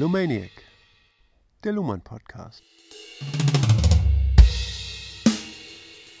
[0.00, 0.50] Lumaniac,
[1.62, 2.62] der Luhmann Podcast.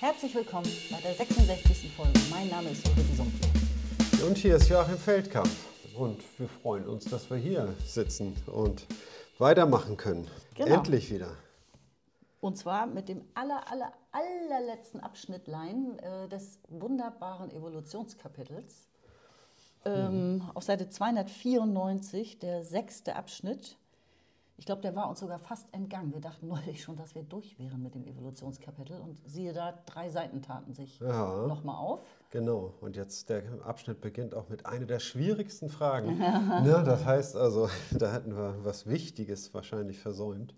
[0.00, 1.90] Herzlich willkommen bei der 66.
[1.96, 2.20] Folge.
[2.28, 4.22] Mein Name ist Ulrike Sumpf.
[4.22, 5.48] Und hier ist Joachim Feldkamp.
[5.96, 8.86] Und wir freuen uns, dass wir hier sitzen und
[9.38, 10.28] weitermachen können.
[10.56, 10.74] Genau.
[10.74, 11.34] Endlich wieder.
[12.40, 18.89] Und zwar mit dem aller, aller, allerletzten Abschnittlein äh, des wunderbaren Evolutionskapitels.
[19.84, 23.76] Ähm, Auf Seite 294, der sechste Abschnitt.
[24.56, 26.12] Ich glaube, der war uns sogar fast entgangen.
[26.12, 29.00] Wir dachten neulich schon, dass wir durch wären mit dem Evolutionskapitel.
[29.00, 31.46] Und siehe da, drei Seiten taten sich Ja.
[31.46, 32.00] nochmal auf.
[32.30, 32.74] Genau.
[32.82, 36.18] Und jetzt der Abschnitt beginnt auch mit einer der schwierigsten Fragen.
[36.18, 40.54] ne, das heißt also, da hätten wir was Wichtiges wahrscheinlich versäumt.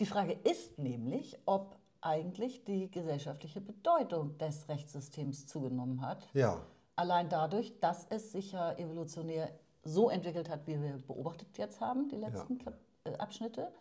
[0.00, 6.26] Die Frage ist nämlich, ob eigentlich die gesellschaftliche Bedeutung des Rechtssystems zugenommen hat.
[6.32, 6.60] Ja,
[7.00, 9.48] Allein dadurch, dass es sich ja evolutionär
[9.84, 13.72] so entwickelt hat, wie wir beobachtet jetzt haben, die letzten Kap äh, Abschnitte.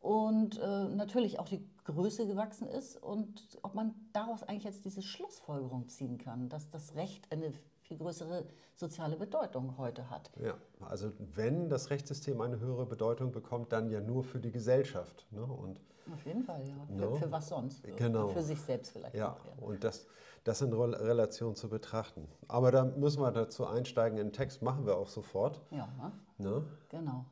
[0.00, 5.02] Und äh, natürlich auch die Größe gewachsen ist und ob man daraus eigentlich jetzt diese
[5.02, 10.30] Schlussfolgerung ziehen kann, dass das Recht eine viel größere soziale Bedeutung heute hat.
[10.42, 10.54] ja.
[10.80, 15.26] Also wenn das Rechtssystem eine höhere Bedeutung bekommt, dann ja nur für die Gesellschaft.
[15.30, 15.42] Ne?
[15.44, 15.80] Und
[16.12, 16.74] Auf jeden Fall, ja.
[16.86, 17.14] Für, No.
[17.16, 17.82] für was sonst?
[17.96, 18.28] Genau.
[18.28, 19.44] Für sich selbst vielleicht Ja, auch.
[19.60, 19.66] Ja.
[19.66, 20.06] und das,
[20.44, 22.28] das in Rel- Relation zu betrachten.
[22.48, 25.60] Aber da müssen wir dazu einsteigen in den Text, machen wir auch sofort.
[25.70, 26.12] ja ne?
[26.38, 26.64] Ne?
[26.90, 27.24] genau.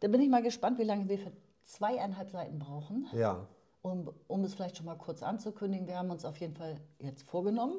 [0.00, 1.32] Da bin ich mal gespannt, wie lange wir für
[1.64, 3.06] zweieinhalb Seiten brauchen.
[3.12, 3.46] Ja,
[3.84, 7.24] Um, um es vielleicht schon mal kurz anzukündigen, wir haben uns auf jeden Fall jetzt
[7.24, 7.74] vorgenommen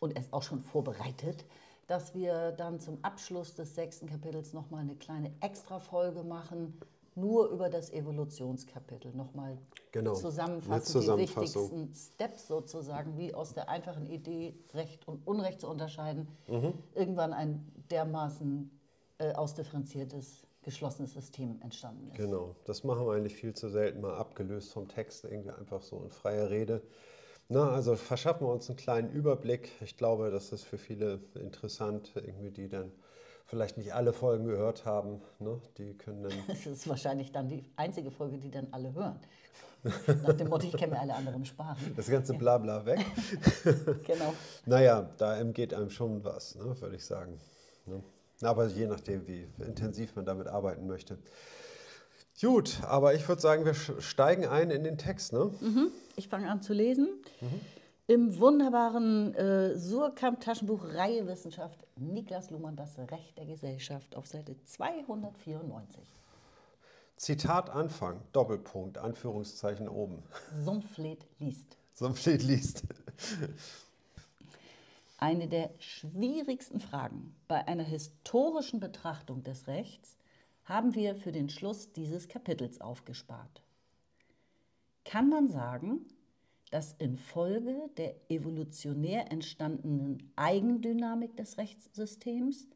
[0.00, 1.44] und es auch schon vorbereitet,
[1.88, 6.80] dass wir dann zum Abschluss des sechsten Kapitels nochmal eine kleine Extra-Folge machen,
[7.14, 9.12] nur über das Evolutionskapitel.
[9.14, 9.58] Nochmal
[9.92, 15.68] Genau, zusammenfassen, die wichtigsten Steps sozusagen, wie aus der einfachen Idee, Recht und Unrecht zu
[15.68, 16.74] unterscheiden, Mhm.
[16.94, 18.70] irgendwann ein dermaßen
[19.18, 22.18] äh, ausdifferenziertes, geschlossenes System entstanden ist.
[22.18, 22.56] genau.
[22.64, 26.10] Das machen wir eigentlich viel zu selten, mal abgelöst vom Text, irgendwie einfach so in
[26.10, 26.82] freier Rede.
[27.48, 29.70] Na, also verschaffen wir uns einen kleinen Überblick.
[29.82, 32.92] Ich glaube, das ist für viele interessant, irgendwie, die dann
[33.52, 35.20] vielleicht nicht alle Folgen gehört haben.
[35.38, 35.60] Ne?
[35.76, 39.20] Die können dann Das ist wahrscheinlich dann die einzige Folge, die dann alle hören.
[40.22, 41.92] Nach dem Motto, ich kenne mir alle anderen Sprachen.
[41.94, 43.04] das ganze Blabla weg.
[44.06, 44.32] Genau.
[44.64, 47.38] Naja, da geht einem schon was, ne, würde ich sagen.
[47.84, 48.02] Ne?
[48.40, 51.18] Aber je nachdem, wie intensiv man damit arbeiten möchte.
[52.40, 55.34] Gut, aber ich würde sagen, wir steigen ein in den Text.
[55.34, 55.50] Ne?
[56.16, 57.08] Ich fange an zu lesen.
[58.12, 65.98] Im wunderbaren äh, Surkamp-Taschenbuch Reihe Wissenschaft Niklas Luhmann, das Recht der Gesellschaft auf Seite 294.
[67.16, 70.22] Zitat Anfang, Doppelpunkt, Anführungszeichen oben.
[70.62, 71.78] Sumpfled liest.
[72.16, 72.82] Steht liest.
[75.16, 80.18] Eine der schwierigsten Fragen bei einer historischen Betrachtung des Rechts
[80.64, 83.62] haben wir für den Schluss dieses Kapitels aufgespart.
[85.06, 86.04] Kann man sagen,
[86.72, 92.66] dass infolge der evolutionär entstandenen Eigendynamik des Rechtssystems,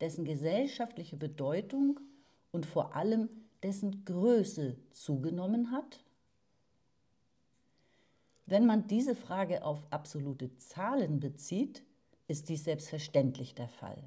[0.00, 2.00] dessen gesellschaftliche Bedeutung
[2.50, 3.28] und vor allem
[3.62, 6.04] dessen Größe zugenommen hat?
[8.46, 11.84] Wenn man diese Frage auf absolute Zahlen bezieht,
[12.26, 14.02] ist dies selbstverständlich der Fall.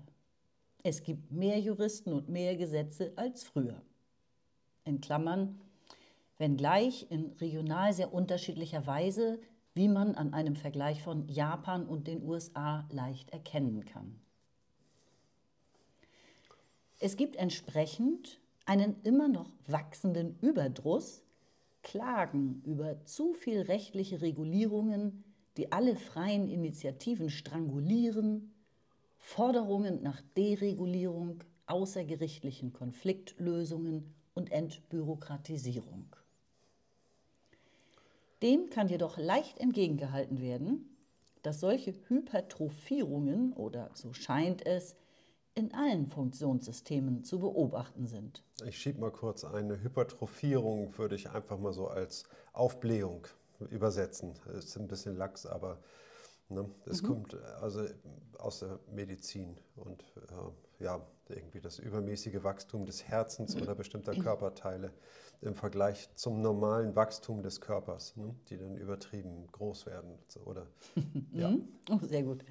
[0.84, 3.82] Es gibt mehr Juristen und mehr Gesetze als früher.
[4.84, 5.62] In Klammern,
[6.40, 9.40] wenngleich in regional sehr unterschiedlicher Weise,
[9.76, 14.20] wie man an einem Vergleich von Japan und den USA leicht erkennen kann.
[16.98, 21.24] Es gibt entsprechend einen immer noch wachsenden Überdruss,
[21.82, 25.24] Klagen über zu viel rechtliche Regulierungen,
[25.58, 28.54] die alle freien Initiativen strangulieren,
[29.18, 36.16] Forderungen nach Deregulierung, außergerichtlichen Konfliktlösungen und Entbürokratisierung.
[38.42, 40.96] Dem kann jedoch leicht entgegengehalten werden,
[41.42, 44.96] dass solche Hypertrophierungen oder so scheint es
[45.56, 48.44] in allen Funktionssystemen zu beobachten sind.
[48.66, 53.28] Ich schiebe mal kurz eine Hypertrophierung, würde ich einfach mal so als Aufblähung
[53.70, 54.34] übersetzen.
[54.58, 55.80] Ist ein bisschen lax, aber
[56.48, 57.86] ne, es kommt äh, also
[58.38, 64.92] aus der Medizin und äh, ja, irgendwie das übermäßige Wachstum des Herzens oder bestimmter Körperteile
[65.42, 70.18] im Vergleich zum normalen Wachstum des Körpers, ne, die dann übertrieben groß werden.
[70.46, 70.68] Oder,
[71.32, 71.54] ja.
[71.90, 72.44] Oh, sehr gut.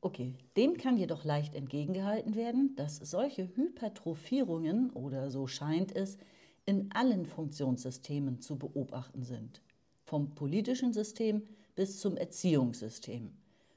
[0.00, 6.18] Okay, dem kann jedoch leicht entgegengehalten werden, dass solche Hypertrophierungen oder so scheint es
[6.64, 9.62] in allen Funktionssystemen zu beobachten sind.
[10.04, 11.42] Vom politischen System
[11.74, 13.32] bis zum Erziehungssystem,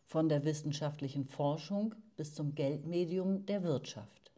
[0.06, 4.32] von der wissenschaftlichen Forschung bis zum Geldmedium der Wirtschaft.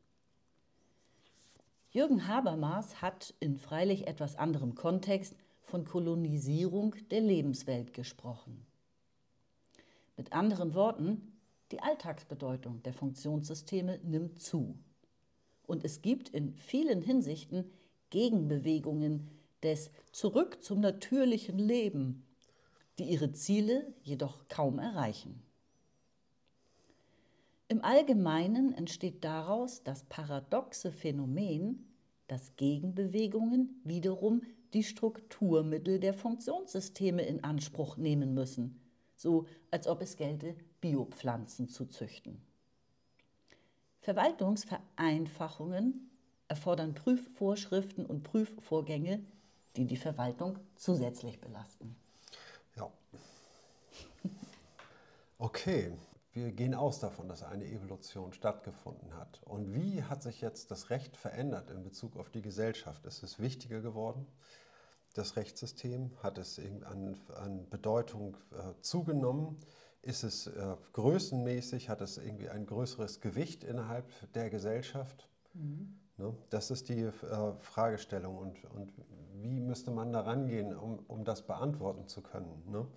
[1.90, 8.66] Jürgen Habermas hat in freilich etwas anderem Kontext von Kolonisierung der Lebenswelt gesprochen.
[10.16, 11.38] Mit anderen Worten,
[11.72, 14.78] die Alltagsbedeutung der Funktionssysteme nimmt zu.
[15.66, 17.72] Und es gibt in vielen Hinsichten
[18.10, 19.30] Gegenbewegungen
[19.64, 22.26] des Zurück zum natürlichen Leben,
[23.00, 25.44] die ihre Ziele jedoch kaum erreichen.
[27.70, 31.86] Im Allgemeinen entsteht daraus das paradoxe Phänomen,
[32.28, 34.42] dass Gegenbewegungen wiederum
[34.74, 38.80] die Strukturmittel der Funktionssysteme in Anspruch nehmen müssen,
[39.16, 42.42] so als ob es gelte, Biopflanzen zu züchten.
[44.00, 46.10] Verwaltungsvereinfachungen
[46.48, 49.26] erfordern Prüfvorschriften und Prüfvorgänge,
[49.76, 51.98] die die Verwaltung zusätzlich belasten.
[52.78, 52.90] Ja.
[55.40, 55.92] Okay,
[56.38, 59.42] wir gehen aus davon, dass eine Evolution stattgefunden hat.
[59.44, 63.06] Und wie hat sich jetzt das Recht verändert in Bezug auf die Gesellschaft?
[63.06, 64.28] Ist es wichtiger geworden?
[65.16, 69.58] Das Rechtssystem hat es an, an Bedeutung äh, zugenommen?
[70.04, 71.90] Ist es äh, größenmäßig?
[71.90, 75.28] Hat es irgendwie ein größeres Gewicht innerhalb der Gesellschaft?
[75.54, 76.00] Mhm.
[76.18, 76.36] Ne?
[76.52, 77.12] Das ist die äh,
[77.62, 78.38] Fragestellung.
[78.38, 78.94] Und, und
[79.34, 82.64] wie müsste man da rangehen, um, um das beantworten zu können?
[82.70, 82.88] Ne?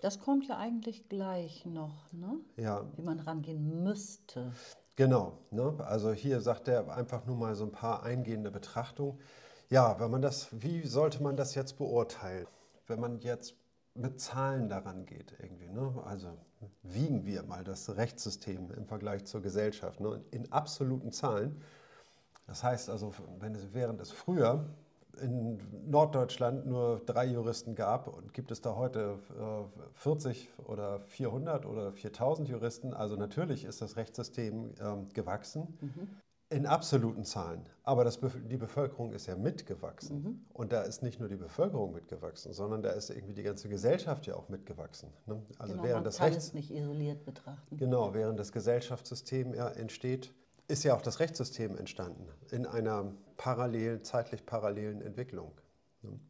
[0.00, 2.38] Das kommt ja eigentlich gleich noch, ne?
[2.56, 2.86] Ja.
[2.96, 4.52] wie man rangehen müsste.
[4.96, 5.74] Genau, ne?
[5.86, 9.18] also hier sagt er einfach nur mal so ein paar eingehende Betrachtungen.
[9.68, 12.46] Ja, wenn man das, wie sollte man das jetzt beurteilen?
[12.86, 13.54] Wenn man jetzt
[13.94, 15.92] mit Zahlen daran geht, irgendwie, ne?
[16.04, 16.28] also
[16.82, 20.22] wiegen wir mal das Rechtssystem im Vergleich zur Gesellschaft ne?
[20.30, 21.62] in absoluten Zahlen.
[22.46, 24.66] Das heißt also, wenn es, während es früher
[25.20, 31.66] in Norddeutschland nur drei Juristen gab und gibt es da heute äh, 40 oder 400
[31.66, 32.94] oder 4000 Juristen.
[32.94, 35.78] Also natürlich ist das Rechtssystem äh, gewachsen.
[35.80, 36.08] Mhm.
[36.52, 37.64] In absoluten Zahlen.
[37.84, 38.18] Aber das,
[38.50, 40.22] die Bevölkerung ist ja mitgewachsen.
[40.22, 40.44] Mhm.
[40.52, 44.26] Und da ist nicht nur die Bevölkerung mitgewachsen, sondern da ist irgendwie die ganze Gesellschaft
[44.26, 45.10] ja auch mitgewachsen.
[45.26, 45.40] Ne?
[45.58, 47.76] Also genau, während man das kann Rechts es nicht isoliert betrachten.
[47.76, 50.34] Genau, während das Gesellschaftssystem ja entsteht,
[50.70, 55.52] ist ja auch das Rechtssystem entstanden in einer parallelen, zeitlich parallelen Entwicklung.
[56.02, 56.20] Mhm.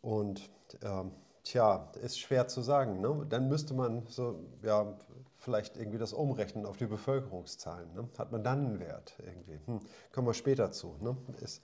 [0.00, 0.50] Und
[0.82, 3.00] ähm, tja, ist schwer zu sagen.
[3.00, 3.26] Ne?
[3.28, 4.96] Dann müsste man so, ja,
[5.36, 7.92] vielleicht irgendwie das umrechnen auf die Bevölkerungszahlen.
[7.94, 8.08] Ne?
[8.18, 9.60] Hat man dann einen Wert irgendwie?
[9.66, 9.80] Hm,
[10.12, 10.96] kommen wir später zu.
[11.00, 11.16] Ne?
[11.40, 11.62] Ist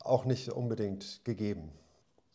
[0.00, 1.72] auch nicht unbedingt gegeben.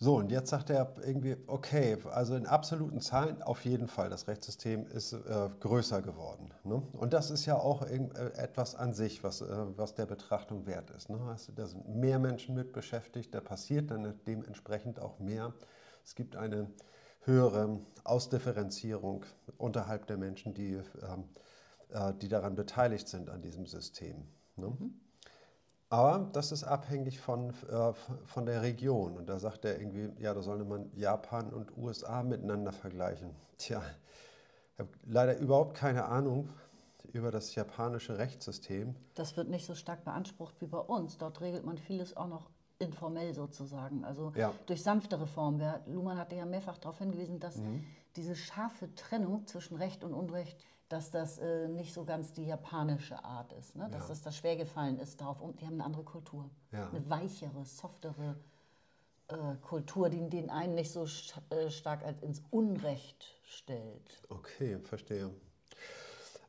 [0.02, 4.30] So, und jetzt sagt er irgendwie, okay, also in absoluten Zahlen auf jeden Fall, das
[4.30, 6.54] Rechtssystem ist äh, größer geworden.
[6.64, 6.82] Ne?
[6.94, 7.98] Und das ist ja auch äh,
[8.36, 11.10] etwas an sich, was, äh, was der Betrachtung wert ist.
[11.10, 11.20] Ne?
[11.28, 15.54] Also, da sind mehr Menschen mit beschäftigt, da passiert dann dementsprechend auch mehr.
[16.06, 16.72] Es gibt eine
[17.26, 19.26] höhere Ausdifferenzierung
[19.58, 21.26] unterhalb der Menschen, die, ähm,
[21.90, 24.24] äh, die daran beteiligt sind an diesem System.
[24.56, 24.68] Ne?
[24.68, 25.09] Mhm.
[25.90, 27.94] Aber das ist abhängig von, äh,
[28.26, 29.18] von der Region.
[29.18, 33.32] Und da sagt er irgendwie, ja, da sollte man Japan und USA miteinander vergleichen.
[33.58, 33.82] Tja,
[34.74, 36.50] ich habe leider überhaupt keine Ahnung
[37.12, 38.96] über das japanische Rechtssystem.
[39.16, 41.18] Das wird nicht so stark beansprucht wie bei uns.
[41.18, 44.54] Dort regelt man vieles auch noch informell sozusagen, also ja.
[44.66, 45.62] durch sanfte Reformen.
[45.88, 47.84] Luhmann hatte ja mehrfach darauf hingewiesen, dass mhm.
[48.16, 50.58] diese scharfe Trennung zwischen Recht und Unrecht
[50.90, 53.88] dass das äh, nicht so ganz die japanische Art ist, ne?
[53.92, 54.10] dass ja.
[54.10, 55.40] das da schwer gefallen ist darauf.
[55.40, 56.90] Und die haben eine andere Kultur, ja.
[56.90, 58.36] eine weichere, softere
[59.28, 61.06] äh, Kultur, die den einen nicht so
[61.52, 64.24] äh, stark als ins Unrecht stellt.
[64.30, 65.30] Okay, verstehe.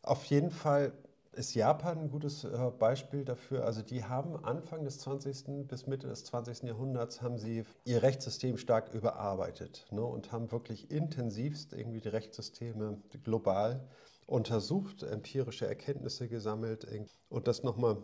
[0.03, 0.93] Auf jeden Fall
[1.33, 3.65] ist Japan ein gutes äh, Beispiel dafür.
[3.65, 5.69] Also die haben Anfang des 20.
[5.69, 6.63] bis Mitte des 20.
[6.63, 12.99] Jahrhunderts haben sie ihr Rechtssystem stark überarbeitet ne, und haben wirklich intensivst irgendwie die Rechtssysteme
[13.23, 13.87] global
[14.31, 16.87] untersucht, empirische Erkenntnisse gesammelt
[17.29, 18.03] und das nochmal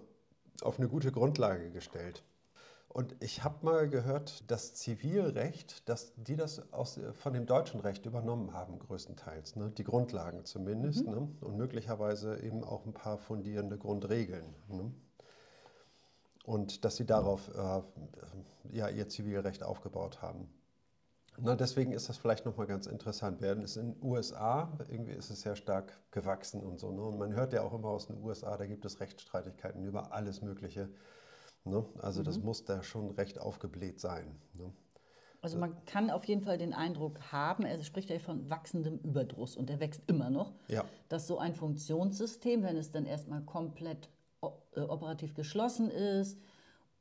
[0.63, 2.25] auf eine gute Grundlage gestellt.
[2.89, 8.07] Und ich habe mal gehört, das Zivilrecht, dass die das aus, von dem deutschen Recht
[8.07, 9.57] übernommen haben, größtenteils.
[9.57, 9.71] Ne?
[9.71, 11.07] Die Grundlagen zumindest.
[11.07, 11.13] Mhm.
[11.13, 11.29] Ne?
[11.43, 14.55] Und möglicherweise eben auch ein paar fundierende Grundregeln.
[14.69, 14.95] Ne?
[16.45, 17.83] Und dass sie darauf äh,
[18.73, 20.49] ja, ihr Zivilrecht aufgebaut haben.
[21.39, 23.41] Na, deswegen ist das vielleicht nochmal ganz interessant.
[23.41, 26.91] Während es in den USA, irgendwie ist es sehr stark gewachsen und so.
[26.91, 27.03] Ne?
[27.03, 30.41] Und man hört ja auch immer aus den USA, da gibt es Rechtsstreitigkeiten über alles
[30.41, 30.89] Mögliche.
[31.65, 31.85] Ne?
[31.99, 32.25] Also mhm.
[32.25, 34.37] das muss da schon recht aufgebläht sein.
[34.55, 34.73] Ne?
[35.43, 39.57] Also man kann auf jeden Fall den Eindruck haben, er spricht ja von wachsendem Überdruss
[39.57, 40.85] und der wächst immer noch, ja.
[41.09, 44.09] dass so ein Funktionssystem, wenn es dann erstmal komplett
[44.75, 46.41] äh, operativ geschlossen ist,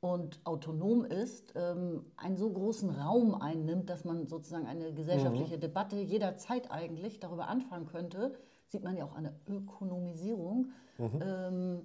[0.05, 5.61] und autonom ist, ähm, einen so großen Raum einnimmt, dass man sozusagen eine gesellschaftliche mhm.
[5.61, 8.35] Debatte jederzeit eigentlich darüber anfangen könnte,
[8.67, 11.19] sieht man ja auch eine Ökonomisierung, mhm.
[11.21, 11.81] ähm,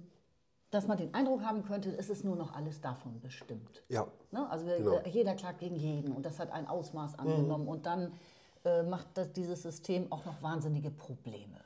[0.70, 3.82] dass man den Eindruck haben könnte, es ist nur noch alles davon bestimmt.
[3.88, 4.06] Ja.
[4.32, 4.48] Ne?
[4.50, 5.00] Also Genau.
[5.06, 8.12] jeder klagt gegen jeden und das hat ein Ausmaß angenommen und dann
[8.64, 11.56] äh, macht das, dieses System auch noch wahnsinnige Probleme.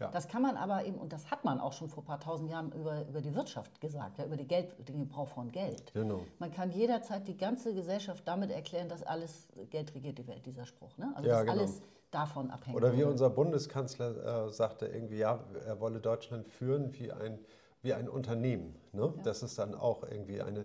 [0.00, 0.10] Ja.
[0.10, 2.50] Das kann man aber eben, und das hat man auch schon vor ein paar tausend
[2.50, 5.92] Jahren über, über die Wirtschaft gesagt, ja, über die Geld, den Gebrauch von Geld.
[5.94, 6.22] Genau.
[6.38, 10.66] Man kann jederzeit die ganze Gesellschaft damit erklären, dass alles Geld regiert die Welt, dieser
[10.66, 10.96] Spruch.
[10.98, 11.12] Ne?
[11.14, 11.58] Also Ja, dass genau.
[11.58, 12.76] alles davon abhängt.
[12.76, 17.38] Oder wie unser Bundeskanzler äh, sagte irgendwie, ja, er wolle Deutschland führen wie ein,
[17.82, 18.76] wie ein Unternehmen.
[18.92, 19.14] Ne?
[19.22, 20.64] Das ist dann auch irgendwie eine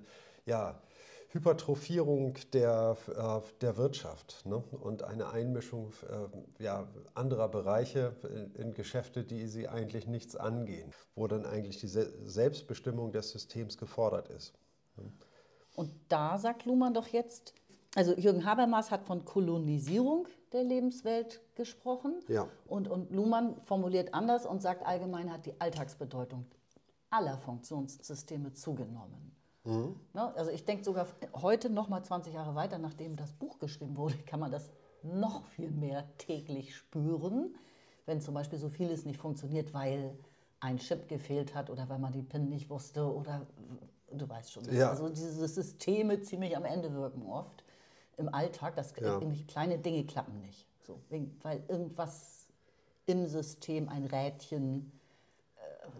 [0.49, 0.81] ja,
[1.31, 4.57] Hypertrophierung der, äh, der Wirtschaft ne?
[4.57, 8.15] und eine Einmischung äh, ja, anderer Bereiche
[8.55, 13.77] in, Geschäfte, die sie eigentlich nichts angehen, wo dann eigentlich die Se Selbstbestimmung des Systems
[13.77, 14.53] gefordert ist.
[15.75, 17.53] Und da sagt Luhmann doch jetzt,
[17.95, 22.19] also Jürgen Habermas hat von Kolonisierung der Lebenswelt gesprochen.
[22.27, 22.47] Ja.
[22.65, 26.45] Und, und Luhmann formuliert anders und sagt allgemein hat die Alltagsbedeutung
[27.11, 29.35] aller Funktionssysteme zugenommen.
[30.13, 30.33] Ne?
[30.35, 34.15] Also ich denke sogar heute noch mal 20 Jahre weiter, nachdem das Buch geschrieben wurde,
[34.25, 34.69] kann man das
[35.03, 37.55] noch viel mehr täglich spüren,
[38.05, 40.17] wenn zum Beispiel so vieles nicht funktioniert, weil
[40.59, 43.45] ein Chip gefehlt hat oder weil man die PIN nicht wusste oder
[44.11, 44.73] du weißt schon.
[44.73, 44.89] Ja.
[44.89, 47.63] Also diese Systeme ziemlich am Ende wirken oft
[48.17, 49.21] im Alltag, dass Ja.
[49.47, 50.67] kleine Dinge klappen nicht.
[50.81, 50.99] So,
[51.43, 52.47] weil irgendwas
[53.05, 54.98] im System, ein Rädchen,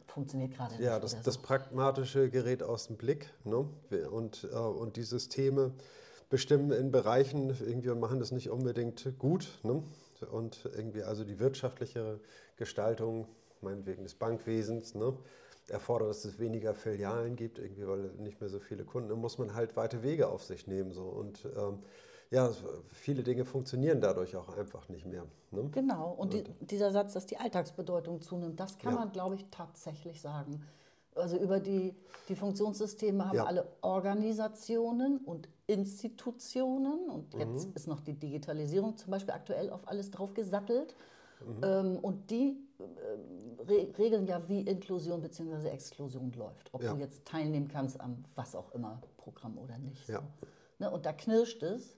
[0.07, 0.83] funktioniert gerade nicht.
[0.83, 1.41] Ja, das, oder das so.
[1.41, 3.31] Pragmatische gerät aus dem Blick.
[3.43, 3.67] Ne?
[4.09, 5.73] Und, äh, und die Systeme
[6.29, 9.59] bestimmen in Bereichen irgendwie und machen das nicht unbedingt gut.
[9.63, 9.83] Ne?
[10.31, 12.19] Und irgendwie also die wirtschaftliche
[12.57, 13.27] Gestaltung,
[13.61, 15.13] meinetwegen des Bankwesens, ne?
[15.69, 19.37] erfordert, dass es weniger Filialen gibt, irgendwie, weil nicht mehr so viele Kunden, dann muss
[19.37, 20.91] man halt weite Wege auf sich nehmen.
[20.93, 21.03] So.
[21.03, 21.79] Und ähm,
[22.31, 22.51] ja,
[22.91, 25.25] viele Dinge funktionieren dadurch auch einfach nicht mehr.
[25.51, 25.69] Ne?
[25.71, 28.99] Genau, und die, dieser Satz, dass die Alltagsbedeutung zunimmt, das kann Ja.
[28.99, 30.63] man, glaube ich, tatsächlich sagen.
[31.15, 31.95] Also über die,
[32.29, 33.45] die Funktionssysteme haben Ja.
[33.45, 37.73] alle Organisationen und Institutionen und jetzt Mhm.
[37.75, 40.95] ist noch die Digitalisierung zum Beispiel aktuell auf alles drauf gesattelt.
[41.45, 41.63] Mhm.
[41.63, 45.67] Ähm, und die äh, re regeln ja, wie Inklusion bzw.
[45.69, 46.69] Exklusion läuft.
[46.73, 46.93] Ob Ja.
[46.93, 50.07] du jetzt teilnehmen kannst am was auch immer Programm oder nicht.
[50.07, 50.21] Ja.
[50.79, 51.97] Ne, und da knirscht es.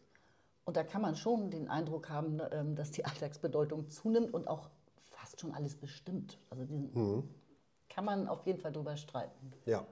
[0.66, 4.48] Und da kann man schon den Eindruck haben, ne, ähm, dass die Alltagsbedeutung zunimmt und
[4.48, 4.70] auch
[5.10, 6.40] fast schon alles bestimmt.
[6.50, 7.30] Also diesen Mhm.
[7.90, 9.86] kann man auf jeden Fall drüber streiten, Ja.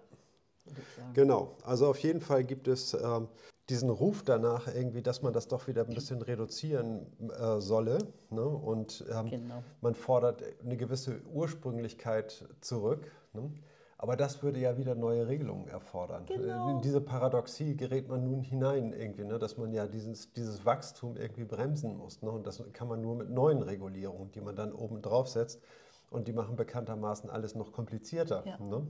[1.14, 3.28] Genau, also auf jeden Fall gibt es ähm,
[3.70, 8.00] diesen Ruf danach irgendwie, dass man das doch wieder ein bisschen reduzieren äh, solle.
[8.30, 8.44] Ne?
[8.44, 9.64] Und ähm, Genau.
[9.82, 13.12] man fordert eine gewisse Ursprünglichkeit zurück.
[13.34, 13.52] Ne?
[14.02, 16.24] Aber das würde ja wieder neue Regelungen erfordern.
[16.26, 16.70] Genau.
[16.70, 19.38] In diese Paradoxie gerät man nun hinein irgendwie, ne?
[19.38, 22.22] dass man ja dieses, dieses Wachstum irgendwie bremsen muss.
[22.22, 22.32] Ne?
[22.32, 25.62] Und das kann man nur mit neuen Regulierungen, die man dann oben drauf setzt.
[26.10, 28.44] Und die machen bekanntermaßen alles noch komplizierter.
[28.48, 28.58] Ja.
[28.58, 28.88] Ne?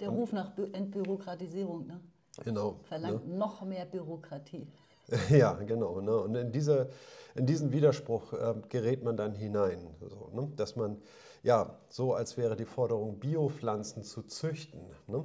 [0.00, 2.00] Der Ruf nach Bü- Entbürokratisierung ne?
[2.44, 2.80] Genau.
[2.82, 4.66] verlangt noch mehr Bürokratie.
[5.30, 6.00] Ja, genau.
[6.00, 6.16] Ne?
[6.18, 6.90] Und in, diese,
[7.36, 9.78] in diesen Widerspruch äh, gerät man dann hinein.
[10.00, 10.50] So, ne?
[10.56, 10.98] Dass man,
[11.42, 14.80] ja, so als wäre die Forderung, Biopflanzen zu züchten.
[15.06, 15.24] Ne?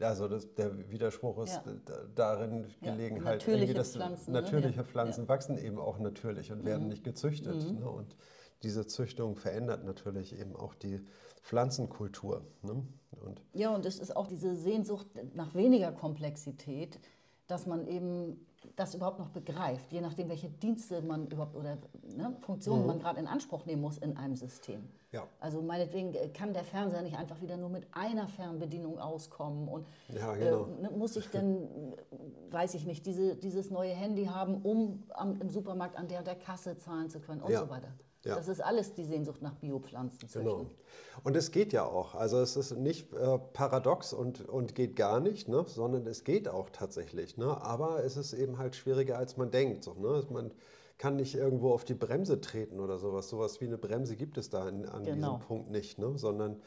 [0.00, 1.74] Also das, der Widerspruch ist Ja.
[1.84, 4.40] da- darin Ja, gelegen, halt natürliche dass Pflanzen, ne?
[4.40, 4.84] natürliche Ja.
[4.84, 5.28] Pflanzen Ja.
[5.28, 6.66] wachsen eben auch natürlich und Mhm.
[6.66, 7.70] werden nicht gezüchtet.
[7.78, 7.88] Ne?
[7.88, 8.16] Und
[8.62, 11.04] diese Züchtung verändert natürlich eben auch die
[11.42, 12.46] Pflanzenkultur.
[12.62, 12.82] Ne?
[13.22, 16.98] Und Ja, und es ist auch diese Sehnsucht nach weniger Komplexität,
[17.46, 21.78] dass man eben das überhaupt noch begreift, je nachdem, welche Dienste man überhaupt oder
[22.16, 24.88] ne, Funktionen man gerade in Anspruch nehmen muss in einem System.
[25.12, 25.26] Ja.
[25.40, 29.86] Also meinetwegen äh, kann der Fernseher nicht einfach wieder nur mit einer Fernbedienung auskommen und
[30.08, 30.66] Ja, genau.
[30.66, 31.68] äh, ne, muss ich denn,
[32.50, 36.36] weiß ich nicht, diese, dieses neue Handy haben, um am, im Supermarkt an der, der
[36.36, 37.60] Kasse zahlen zu können und Ja.
[37.60, 37.88] so weiter.
[38.24, 38.34] Ja.
[38.34, 40.28] Das ist alles die Sehnsucht nach Biopflanzen.
[40.32, 40.66] Genau.
[41.24, 42.14] Und es geht ja auch.
[42.14, 45.64] Also es ist nicht äh, paradox und, und geht gar nicht, ne?
[45.66, 47.38] sondern es geht auch tatsächlich.
[47.38, 47.46] Ne?
[47.62, 49.84] Aber es ist eben halt schwieriger, als man denkt.
[49.84, 50.22] So, ne?
[50.30, 50.52] Man
[50.98, 53.30] kann nicht irgendwo auf die Bremse treten oder sowas.
[53.30, 55.36] Sowas wie eine Bremse gibt es da in, an Genau.
[55.36, 55.98] diesem Punkt nicht.
[55.98, 56.18] Ne?
[56.18, 56.60] Sondern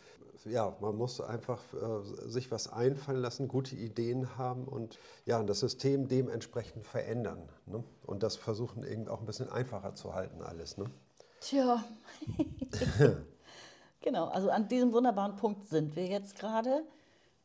[0.45, 5.59] ja, man muss einfach äh, sich was einfallen lassen, gute Ideen haben und ja, das
[5.59, 7.47] System dementsprechend verändern.
[7.67, 7.83] Ne?
[8.05, 10.77] Und das versuchen eben auch ein bisschen einfacher zu halten alles.
[10.77, 10.85] Ne?
[11.43, 11.83] Tja.
[14.01, 16.83] genau, also an diesem wunderbaren Punkt sind wir jetzt gerade.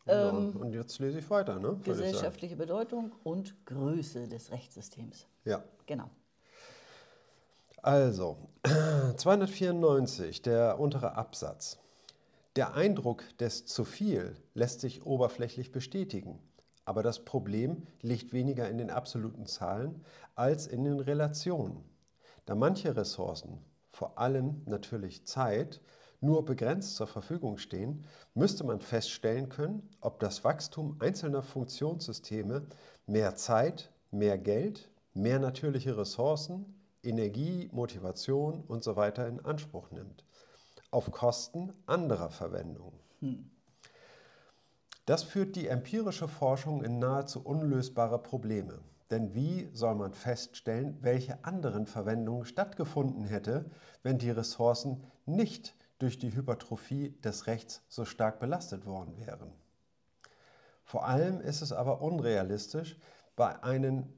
[0.06, 1.78] Ja, und jetzt lese ich weiter, ne?
[1.82, 5.26] Gesellschaftliche Bedeutung und Größe des Rechtssystems.
[5.44, 5.62] Ja.
[5.86, 6.08] Genau.
[7.82, 8.38] Also,
[9.16, 11.78] 294, der untere Absatz.
[12.56, 16.38] Der Eindruck des zu viel lässt sich oberflächlich bestätigen,
[16.84, 21.84] aber das Problem liegt weniger in den absoluten Zahlen als in den Relationen.
[22.46, 23.58] Da manche Ressourcen,
[23.98, 25.80] vor allem natürlich Zeit,
[26.20, 32.62] nur begrenzt zur Verfügung stehen, müsste man feststellen können, ob das Wachstum einzelner Funktionssysteme
[33.06, 39.10] mehr Zeit, mehr Geld, mehr natürliche Ressourcen, Energie, Motivation usw.
[39.16, 40.24] So in Anspruch nimmt,
[40.92, 43.00] auf Kosten anderer Verwendungen.
[43.18, 43.50] Hm.
[45.06, 48.78] Das führt die empirische Forschung in nahezu unlösbare Probleme.
[49.10, 53.70] Denn wie soll man feststellen, welche anderen Verwendungen stattgefunden hätte,
[54.02, 59.50] wenn die Ressourcen nicht durch die Hypertrophie des Rechts so stark belastet worden wären?
[60.84, 62.98] Vor allem ist es aber unrealistisch,
[63.34, 64.12] bei, einen,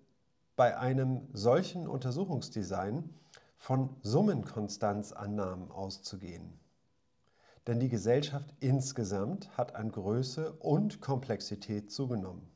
[0.56, 3.14] bei einem solchen Untersuchungsdesign
[3.56, 6.58] von Summenkonstanzannahmen auszugehen.
[7.66, 12.49] Denn die Gesellschaft insgesamt hat an Größe und Komplexität zugenommen.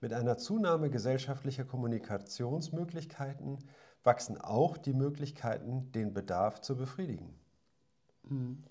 [0.00, 3.58] Mit einer Zunahme gesellschaftlicher Kommunikationsmöglichkeiten
[4.02, 7.38] wachsen auch die Möglichkeiten, den Bedarf zu befriedigen.
[8.22, 8.64] Mhm.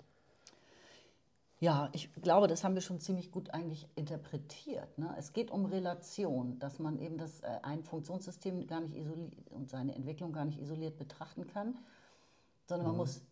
[1.60, 4.96] Ja, ich glaube, das haben wir schon ziemlich gut eigentlich interpretiert.
[4.96, 5.14] Ne?
[5.18, 9.68] Es geht um Relation, dass man eben das, äh, ein Funktionssystem gar nicht isoliert und
[9.68, 11.78] seine Entwicklung gar nicht isoliert betrachten kann,
[12.66, 13.00] sondern man mhm.
[13.02, 13.22] muss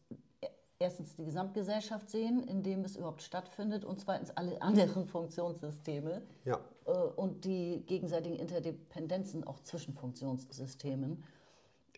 [0.78, 6.60] erstens die Gesamtgesellschaft sehen, in dem es überhaupt stattfindet und zweitens alle anderen Funktionssysteme ja.
[6.86, 11.24] äh, und die gegenseitigen Interdependenzen auch zwischen Funktionssystemen.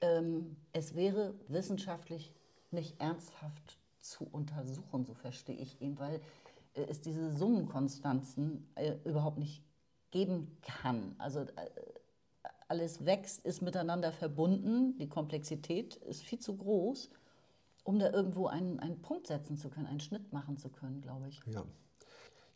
[0.00, 2.32] Ähm, es wäre wissenschaftlich
[2.70, 6.20] nicht ernsthaft zu untersuchen, so verstehe ich ihn, weil
[6.74, 9.62] äh, es diese Summenkonstanzen äh, überhaupt nicht
[10.10, 11.14] geben kann.
[11.18, 11.46] Also äh,
[12.66, 17.10] alles wächst, ist miteinander verbunden, die Komplexität ist viel zu groß
[17.84, 21.28] um da irgendwo einen, einen Punkt setzen zu können, einen Schnitt machen zu können, glaube
[21.28, 21.40] ich.
[21.46, 21.64] Ja.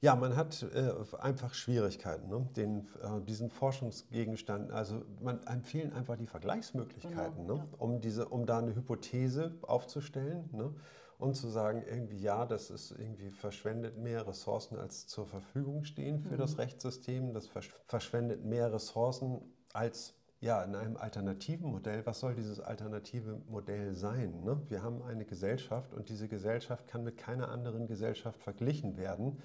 [0.04, 2.46] Ja, man hat äh, einfach Schwierigkeiten, ne?
[2.56, 7.68] Den, äh, diesen Forschungsgegenstand, also man empfiehlt einfach die Vergleichsmöglichkeiten, genau, ne?
[7.72, 7.78] ja.
[7.78, 10.74] um, diese, um da eine Hypothese aufzustellen ne?
[11.16, 16.20] und zu sagen, irgendwie ja, das ist irgendwie verschwendet mehr Ressourcen, als zur Verfügung stehen
[16.20, 16.38] für mhm.
[16.38, 17.48] das Rechtssystem, das
[17.86, 19.40] verschwendet mehr Ressourcen,
[19.72, 24.44] als ja, in einem alternativen Modell, was soll dieses alternative Modell sein?
[24.44, 24.60] Ne?
[24.68, 29.38] Wir haben eine Gesellschaft und diese Gesellschaft kann mit keiner anderen Gesellschaft verglichen werden.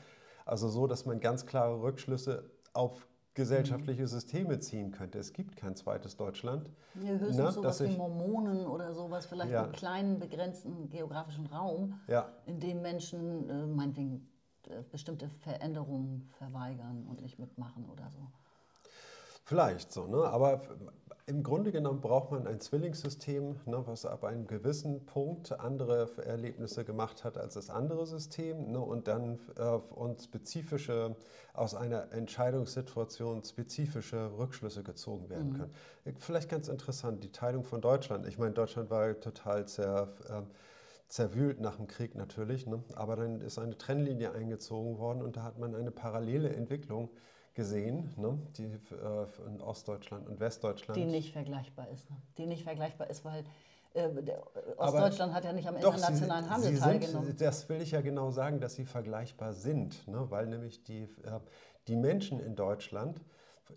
[0.45, 4.07] Also so, dass man ganz klare Rückschlüsse auf gesellschaftliche mhm.
[4.07, 5.19] Systeme ziehen könnte.
[5.19, 6.69] Es gibt kein zweites Deutschland.
[6.95, 9.63] Ja, höchstens ne, sowas wie Mormonen oder sowas, vielleicht ja.
[9.63, 12.27] einen kleinen, begrenzten geografischen Raum, ja.
[12.45, 14.27] in dem Menschen äh, meinetwegen
[14.67, 18.27] äh, bestimmte Veränderungen verweigern und nicht mitmachen oder so.
[19.49, 20.25] Vielleicht so, ne?
[20.25, 20.61] aber
[21.25, 26.85] im Grunde genommen braucht man ein Zwillingssystem, ne, was ab einem gewissen Punkt andere Erlebnisse
[26.85, 31.15] gemacht hat als das andere System ne, und dann äh, und spezifische,
[31.55, 35.57] aus einer Entscheidungssituation spezifische Rückschlüsse gezogen werden mhm.
[35.57, 35.73] können.
[36.19, 38.27] Vielleicht ganz interessant, die Teilung von Deutschland.
[38.27, 40.43] Ich meine, Deutschland war total zer, äh,
[41.07, 45.41] zerwühlt nach dem Krieg natürlich, ne, aber dann ist eine Trennlinie eingezogen worden und da
[45.41, 47.09] hat man eine parallele Entwicklung
[47.59, 48.39] gesehen, ne?
[48.57, 50.95] die äh, in Ostdeutschland und Westdeutschland.
[50.95, 52.09] Die nicht vergleichbar ist.
[52.09, 52.15] Ne?
[52.37, 53.43] Die nicht vergleichbar ist, weil
[53.93, 54.07] äh,
[54.77, 57.27] Ostdeutschland Aber hat ja nicht am internationalen sie, Handel sie teilgenommen.
[57.27, 60.25] Sind, das will ich ja genau sagen, dass sie vergleichbar sind, ne?
[60.29, 61.41] weil nämlich die, äh,
[61.89, 63.19] die Menschen in Deutschland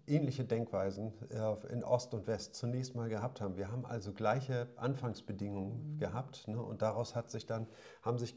[0.06, 3.56] ähnliche Denkweisen äh, in Ost und West zunächst mal gehabt haben.
[3.56, 5.98] Wir haben also gleiche Anfangsbedingungen mhm.
[5.98, 6.62] gehabt ne?
[6.62, 7.66] und daraus hat sich dann,
[8.02, 8.36] haben sich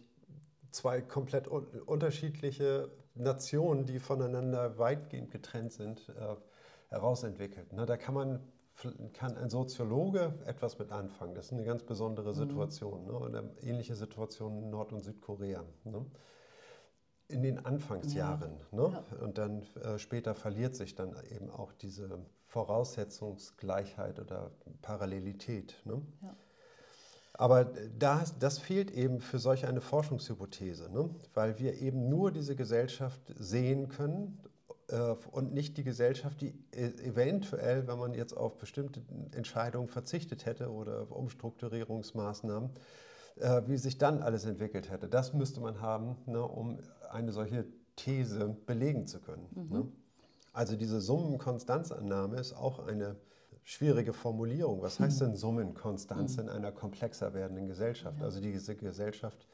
[0.71, 6.35] zwei komplett un unterschiedliche Nationen, die voneinander weitgehend getrennt sind, äh,
[6.89, 7.67] herausentwickelt.
[7.71, 8.39] Na, da kann man
[9.13, 11.33] kann ein Soziologe etwas mit anfangen.
[11.33, 12.35] Das ist eine ganz besondere mhm.
[12.35, 13.05] Situation.
[13.05, 13.11] Mhm.
[13.11, 13.25] Ne?
[13.25, 15.63] Eine ähnliche Situation in Nord- und Südkorea.
[15.85, 16.05] Ne?
[17.27, 18.59] In den Anfangsjahren.
[18.71, 18.77] Ja.
[18.77, 19.03] Ne?
[19.11, 19.17] Ja.
[19.23, 24.51] Und dann äh, später verliert sich dann eben auch diese Voraussetzungsgleichheit oder
[24.81, 25.81] Parallelität.
[25.85, 26.01] Ne?
[26.21, 26.35] Ja.
[27.37, 27.65] Aber
[27.97, 31.09] das, das fehlt eben für solch eine Forschungshypothese, ne?
[31.33, 34.39] weil wir eben nur diese Gesellschaft sehen können
[34.87, 40.45] äh, und nicht die Gesellschaft, die e, eventuell, wenn man jetzt auf bestimmte Entscheidungen verzichtet
[40.45, 42.69] hätte oder Umstrukturierungsmaßnahmen,
[43.37, 45.09] äh, wie sich dann alles entwickelt hätte.
[45.09, 47.65] Das müsste man haben, ne, um eine solche
[47.97, 49.47] These belegen zu können.
[49.53, 49.77] Mhm.
[49.77, 49.87] Ne?
[50.53, 53.17] Also diese Summenkonstanzannahme ist auch eine
[53.65, 54.81] schwierige Formulierung.
[54.81, 58.21] Was heißt denn Summenkonstanz in einer komplexer werdenden Gesellschaft?
[58.21, 59.47] Also diese Gesellschaft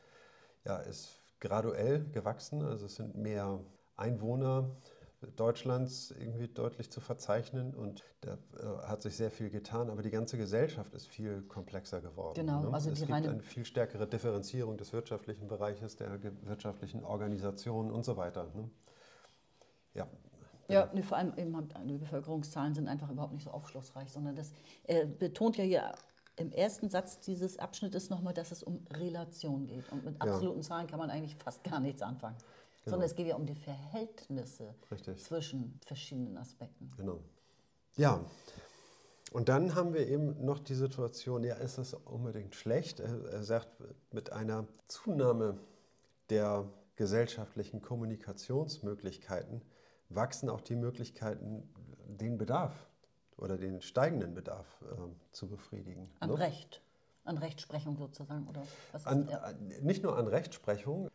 [0.65, 3.59] ja, ist graduell gewachsen, also es sind mehr
[3.95, 4.69] Einwohner
[5.35, 10.09] Deutschlands irgendwie deutlich zu verzeichnen und da äh, hat sich sehr viel getan, aber die
[10.09, 12.33] ganze Gesellschaft ist viel komplexer geworden.
[12.35, 12.73] Genau, ne?
[12.73, 18.03] also es die gibt eine viel stärkere Differenzierung des wirtschaftlichen Bereiches, der wirtschaftlichen Organisationen und
[18.03, 18.51] so weiter.
[18.55, 18.69] Ne?
[19.93, 20.07] Ja,
[20.71, 24.51] ja, nee, vor allem eben die Bevölkerungszahlen sind einfach überhaupt nicht so aufschlussreich, sondern das
[24.83, 25.91] äh, betont ja hier
[26.37, 29.91] im ersten Satz dieses Abschnittes nochmal, dass es um Relation geht.
[29.91, 30.67] Und mit absoluten ja.
[30.67, 32.37] Zahlen kann man eigentlich fast gar nichts anfangen.
[32.83, 32.95] Genau.
[32.95, 35.23] Sondern es geht ja um die Verhältnisse Richtig.
[35.23, 36.91] zwischen verschiedenen Aspekten.
[36.97, 37.19] Genau.
[37.95, 38.25] Ja,
[39.31, 42.99] und dann haben wir eben noch die Situation, ja, ist das unbedingt schlecht?
[42.99, 43.69] Er sagt,
[44.11, 45.57] mit einer Zunahme
[46.29, 49.61] der gesellschaftlichen Kommunikationsmöglichkeiten
[50.15, 51.67] wachsen auch die Möglichkeiten,
[52.07, 52.73] den Bedarf
[53.37, 54.95] oder den steigenden Bedarf äh,
[55.31, 56.09] zu befriedigen.
[56.19, 56.39] An ne?
[56.39, 56.81] Recht,
[57.23, 58.63] an Rechtsprechung sozusagen, oder?
[59.03, 59.53] An, ja.
[59.81, 61.09] Nicht nur an Rechtsprechung,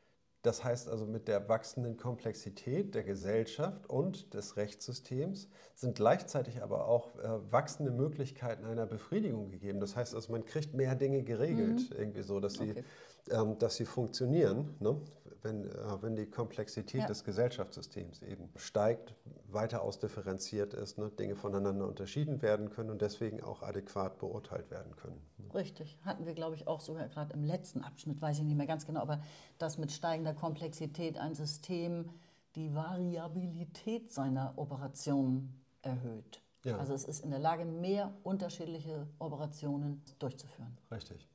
[0.46, 6.87] das heißt also, mit der wachsenden Komplexität der Gesellschaft und des Rechtssystems sind gleichzeitig aber
[6.87, 9.80] auch äh, wachsende Möglichkeiten einer Befriedigung gegeben.
[9.80, 11.96] Das heißt also, man kriegt mehr Dinge geregelt, mhm.
[11.96, 12.85] irgendwie so, dass sie, okay.
[13.30, 14.76] ähm, dass sie funktionieren.
[14.78, 15.00] Ne?
[15.46, 17.06] Wenn, äh, wenn die Komplexität ja.
[17.06, 19.14] des Gesellschaftssystems eben steigt,
[19.48, 24.96] weiter ausdifferenziert ist, ne, Dinge voneinander unterschieden werden können und deswegen auch adäquat beurteilt werden
[24.96, 25.20] können.
[25.54, 28.66] Richtig, hatten wir, glaube ich, auch sogar gerade im letzten Abschnitt, weiß ich nicht mehr
[28.66, 29.22] ganz genau, aber
[29.59, 32.11] dass mit steigender Komplexität ein System
[32.56, 36.42] die Variabilität seiner Operationen erhöht.
[36.64, 36.78] Ja.
[36.78, 40.76] Also es ist in der Lage, mehr unterschiedliche Operationen durchzuführen.
[40.90, 41.28] Richtig.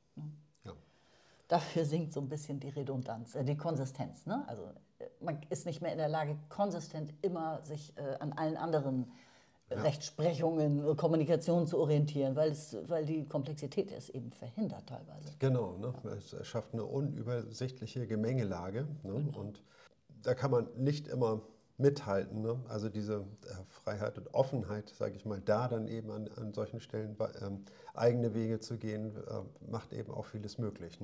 [1.52, 4.24] Dafür sinkt so ein bisschen die Redundanz, äh, die Konsistenz.
[4.24, 4.42] Ne?
[4.46, 4.62] Also
[4.98, 9.12] äh, man ist nicht mehr in der Lage, konsistent immer sich äh, an allen anderen
[9.68, 9.82] ja.
[9.82, 15.28] Rechtsprechungen, äh, Kommunikation zu orientieren, weil, es, weil die Komplexität es eben verhindert teilweise.
[15.40, 15.92] Genau, ne?
[16.04, 16.12] Ja.
[16.12, 19.12] es schafft eine unübersichtliche Gemengelage ne?
[19.12, 19.38] genau.
[19.38, 19.62] und
[20.22, 21.42] da kann man nicht immer
[21.76, 22.40] mithalten.
[22.40, 22.58] Ne?
[22.70, 26.80] Also diese äh, Freiheit und Offenheit, sage ich mal, da dann eben an, an solchen
[26.80, 30.98] Stellen ähm, eigene Wege zu gehen, äh, macht eben auch vieles möglich.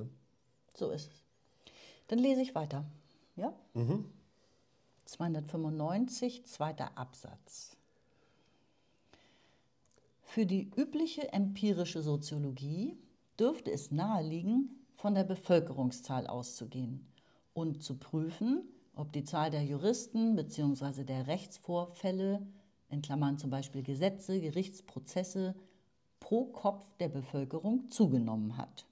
[0.79, 1.23] So ist es.
[2.07, 2.85] Dann lese ich weiter.
[3.35, 3.53] Ja?
[3.73, 4.05] Mhm.
[5.03, 7.75] 295, zweiter Absatz.
[10.23, 12.97] Für die übliche empirische Soziologie
[13.37, 17.05] dürfte es naheliegen, von der Bevölkerungszahl auszugehen
[17.53, 18.63] und zu prüfen,
[18.95, 21.03] ob die Zahl der Juristen bzw.
[21.03, 22.45] der Rechtsvorfälle,
[22.89, 25.55] in Klammern zum Beispiel Gesetze, Gerichtsprozesse,
[26.19, 28.85] pro Kopf der Bevölkerung zugenommen hat.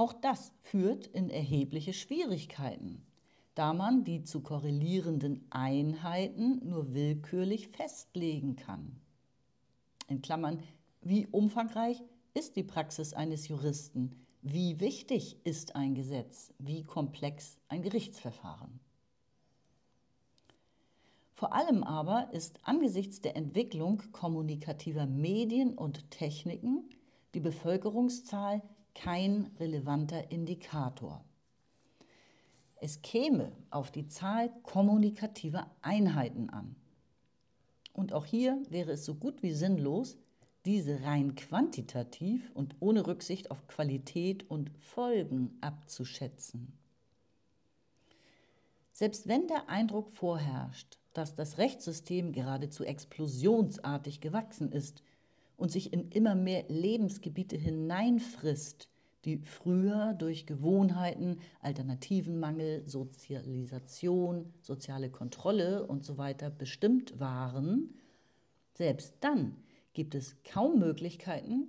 [0.00, 3.04] Auch das führt in erhebliche Schwierigkeiten,
[3.54, 8.98] da man die zu korrelierenden Einheiten nur willkürlich festlegen kann.
[10.08, 10.62] In Klammern,
[11.02, 14.24] wie umfangreich ist die Praxis eines Juristen?
[14.40, 16.54] Wie wichtig ist ein Gesetz?
[16.58, 18.80] Wie komplex ein Gerichtsverfahren?
[21.34, 26.88] Vor allem aber ist angesichts der Entwicklung kommunikativer Medien und Techniken
[27.34, 28.62] die Bevölkerungszahl
[28.94, 31.24] kein relevanter Indikator.
[32.76, 36.76] Es käme auf die Zahl kommunikativer Einheiten an.
[37.92, 40.16] Und auch hier wäre es so gut wie sinnlos,
[40.64, 46.72] diese rein quantitativ und ohne Rücksicht auf Qualität und Folgen abzuschätzen.
[48.92, 55.02] Selbst wenn der Eindruck vorherrscht, dass das Rechtssystem geradezu explosionsartig gewachsen ist
[55.60, 58.88] und sich in immer mehr Lebensgebiete hineinfrisst,
[59.26, 66.34] die früher durch Gewohnheiten, Alternativenmangel, Sozialisation, soziale Kontrolle usw.
[66.40, 67.94] So bestimmt waren,
[68.72, 69.56] selbst dann
[69.92, 71.68] gibt es kaum Möglichkeiten,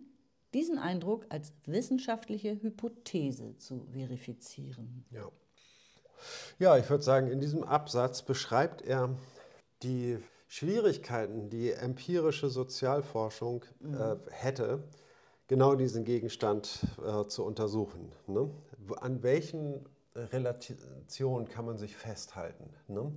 [0.54, 5.06] diesen Eindruck als wissenschaftliche Hypothese zu verifizieren.
[5.12, 5.28] Ja,
[6.60, 9.18] ja ich würde sagen, in diesem Absatz beschreibt er
[9.84, 10.18] die
[10.52, 13.94] Schwierigkeiten, die empirische Sozialforschung mhm.
[13.94, 14.84] äh, hätte,
[15.48, 18.12] genau diesen Gegenstand äh, zu untersuchen.
[18.28, 18.52] Ne?
[19.00, 22.70] An welchen Relationen kann man sich festhalten?
[22.90, 23.14] Ne?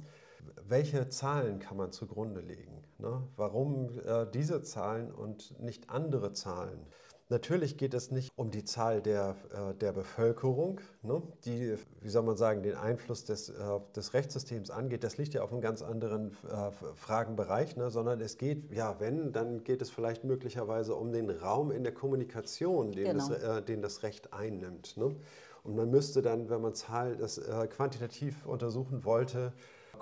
[0.69, 2.85] Welche Zahlen kann man zugrunde legen?
[2.99, 3.27] Ne?
[3.35, 6.87] Warum äh, diese Zahlen und nicht andere Zahlen?
[7.31, 12.23] Natürlich geht es nicht um die Zahl der, äh, der Bevölkerung, ne, die, wie soll
[12.23, 13.55] man sagen, den Einfluss des, äh,
[13.97, 15.05] des Rechtssystems angeht.
[15.05, 19.33] Das liegt ja auf einem ganz anderen äh, Fragenbereich, ne, sondern es geht, ja, wenn,
[19.33, 23.29] dann geht es vielleicht möglicherweise um den Raum in der Kommunikation, den, genau.
[23.29, 24.99] das, äh, den das Recht einnimmt.
[24.99, 25.17] Ne?
[25.63, 29.55] Und man müsste dann, wenn man Zahl das äh, quantitativ untersuchen wollte,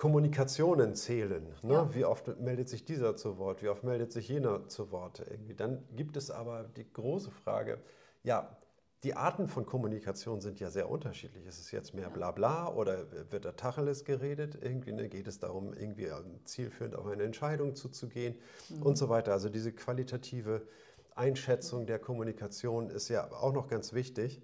[0.03, 1.47] Kommunikationen zählen.
[1.63, 1.75] Ne?
[1.75, 1.95] Ja.
[1.95, 5.55] Wie oft meldet sich dieser zu Wort, wie oft meldet sich jener zu Wort irgendwie.
[5.55, 7.79] Dann gibt es aber die große Frage,
[8.25, 8.57] ja,
[9.05, 11.47] die Arten von Kommunikation sind ja sehr unterschiedlich.
[11.47, 14.59] Ist es jetzt mehr Blabla oder wird da Tacheles geredet?
[14.61, 16.09] Irgendwie ne, geht es darum, irgendwie
[16.47, 18.35] zielführend auf eine Entscheidung zuzugehen
[18.71, 18.83] mhm.
[18.83, 19.31] und so weiter.
[19.31, 20.67] Also diese qualitative
[21.15, 24.43] Einschätzung der Kommunikation ist ja auch noch ganz wichtig.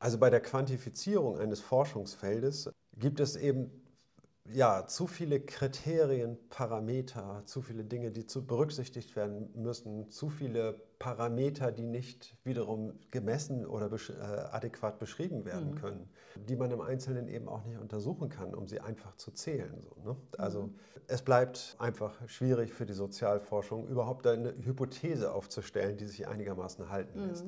[0.00, 3.83] Also bei der Quantifizierung eines Forschungsfeldes gibt es eben
[4.52, 10.74] ja, zu viele Kriterien, Parameter, zu viele Dinge, die zu berücksichtigt werden müssen, zu viele
[10.98, 15.74] Parameter, die nicht wiederum gemessen oder besch äh, adäquat beschrieben werden mhm.
[15.76, 16.10] können,
[16.48, 19.80] die man im Einzelnen eben auch nicht untersuchen kann, um sie einfach zu zählen.
[19.80, 20.16] So, ne?
[20.36, 20.74] Also mhm.
[21.06, 27.18] es bleibt einfach schwierig für die Sozialforschung, überhaupt eine Hypothese aufzustellen, die sich einigermaßen halten
[27.18, 27.28] mhm.
[27.28, 27.46] lässt.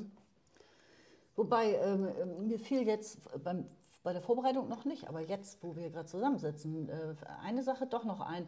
[1.36, 3.66] Wobei ähm, mir fiel jetzt beim
[4.06, 8.04] bei der Vorbereitung noch nicht, aber jetzt, wo wir gerade zusammensitzen, äh, eine Sache doch
[8.04, 8.46] noch ein.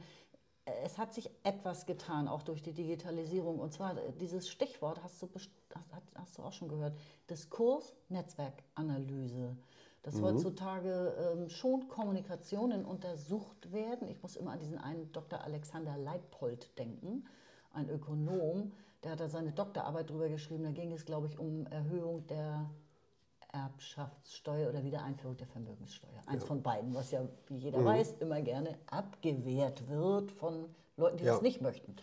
[0.84, 3.58] Es hat sich etwas getan, auch durch die Digitalisierung.
[3.58, 5.28] Und zwar äh, dieses Stichwort, hast du,
[6.14, 6.96] hast du auch schon gehört,
[7.28, 9.56] Diskurs-Netzwerkanalyse.
[10.04, 10.26] Dass mhm.
[10.26, 14.06] heutzutage ähm, schon Kommunikationen untersucht werden.
[14.06, 15.42] Ich muss immer an diesen einen Dr.
[15.42, 17.26] Alexander Leipold denken,
[17.72, 18.70] ein Ökonom.
[19.02, 20.62] Der hat da seine Doktorarbeit drüber geschrieben.
[20.62, 22.70] Da ging es, glaube ich, um Erhöhung der
[23.58, 26.22] Erbschaftssteuer oder Wiedereinführung der Vermögenssteuer.
[26.26, 26.46] Eins ja.
[26.46, 27.86] von beiden, was ja, wie jeder mhm.
[27.86, 30.66] weiß, immer gerne abgewehrt wird von
[30.96, 31.32] Leuten, die ja.
[31.32, 31.96] das nicht möchten.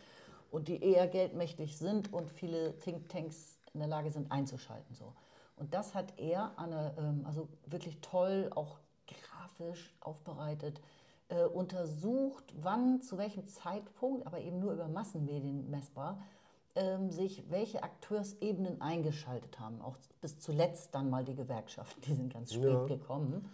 [0.52, 4.96] Und die eher geldmächtig sind und viele Thinktanks in der Lage sind einzuschalten.
[4.96, 5.14] So.
[5.56, 10.82] Und das hat er, eine, ähm, also wirklich toll, auch grafisch aufbereitet,
[11.28, 16.22] äh, untersucht, wann, zu welchem Zeitpunkt, aber eben nur über Massenmedien messbar,
[16.76, 19.82] ähm, sich welche Akteursebenen eingeschaltet haben.
[19.82, 22.86] Auch bis zuletzt dann mal die Gewerkschaften, die sind ganz spät ja.
[22.86, 23.50] gekommen.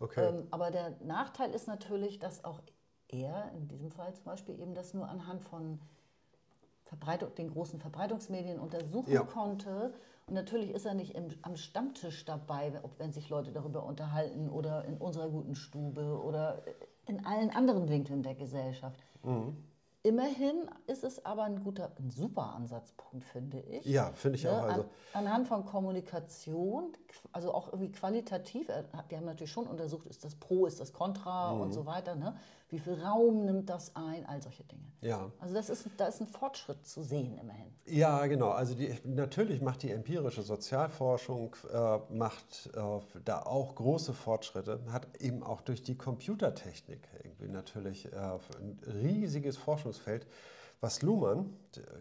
[0.00, 0.28] Okay.
[0.28, 2.60] Ähm, aber der Nachteil ist natürlich, dass auch
[3.08, 5.78] er, in diesem Fall zum Beispiel, eben das nur anhand von
[6.84, 9.22] Verbreitung, den großen Verbreitungsmedien untersuchen ja.
[9.22, 9.94] konnte.
[10.26, 14.84] Und natürlich ist er nicht im, am Stammtisch dabei, wenn sich Leute darüber unterhalten oder
[14.84, 16.62] in unserer guten Stube oder
[17.06, 19.00] in allen anderen Winkeln der Gesellschaft.
[19.22, 19.56] Mhm.
[20.06, 23.86] Immerhin ist es aber ein guter, ein super Ansatzpunkt, finde ich.
[23.86, 24.52] Ja, finde ich ne?
[24.52, 24.62] auch.
[24.62, 24.82] Also.
[25.14, 26.92] An, anhand von Kommunikation,
[27.32, 28.66] also auch irgendwie qualitativ,
[29.10, 31.62] die haben natürlich schon untersucht, ist das Pro, ist das Contra mhm.
[31.62, 32.16] und so weiter.
[32.16, 32.36] Ne?
[32.74, 34.82] Wie viel Raum nimmt das ein, all solche Dinge.
[35.00, 35.30] Ja.
[35.38, 37.72] Also das ist, da ist ein Fortschritt zu sehen, immerhin.
[37.86, 38.50] Ja, genau.
[38.50, 42.80] Also die, natürlich macht die empirische Sozialforschung äh, macht äh,
[43.24, 49.56] da auch große Fortschritte, hat eben auch durch die Computertechnik irgendwie natürlich äh, ein riesiges
[49.56, 50.26] Forschungs Forschungsfeld,
[50.80, 51.56] was Luhmann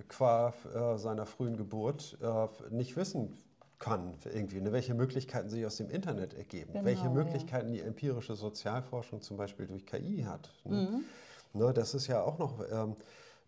[0.08, 3.38] qua äh, seiner frühen Geburt äh, nicht wissen
[3.84, 4.72] kann, irgendwie, ne?
[4.72, 7.82] welche Möglichkeiten sich aus dem Internet ergeben, genau, welche Möglichkeiten ja.
[7.82, 10.54] die empirische Sozialforschung zum Beispiel durch KI hat.
[10.64, 10.88] Ne?
[10.90, 11.60] Mhm.
[11.60, 12.96] Ne, das ist ja auch noch ähm,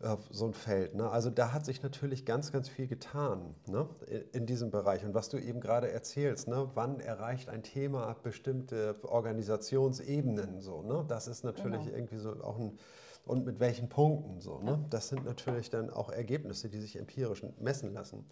[0.02, 0.94] äh, so ein Feld.
[0.94, 1.10] Ne?
[1.10, 3.88] Also da hat sich natürlich ganz, ganz viel getan ne?
[4.08, 5.06] in, in, diesem Bereich.
[5.06, 6.70] Und was du eben gerade erzählst, ne?
[6.74, 11.06] wann erreicht ein Thema bestimmte Organisationsebenen so, ne?
[11.08, 11.96] das ist natürlich genau.
[11.96, 12.78] irgendwie so auch ein
[13.26, 14.40] und mit welchen Punkten.
[14.40, 14.86] So, ne?
[14.90, 18.26] Das sind natürlich dann auch Ergebnisse, die sich empirisch messen lassen.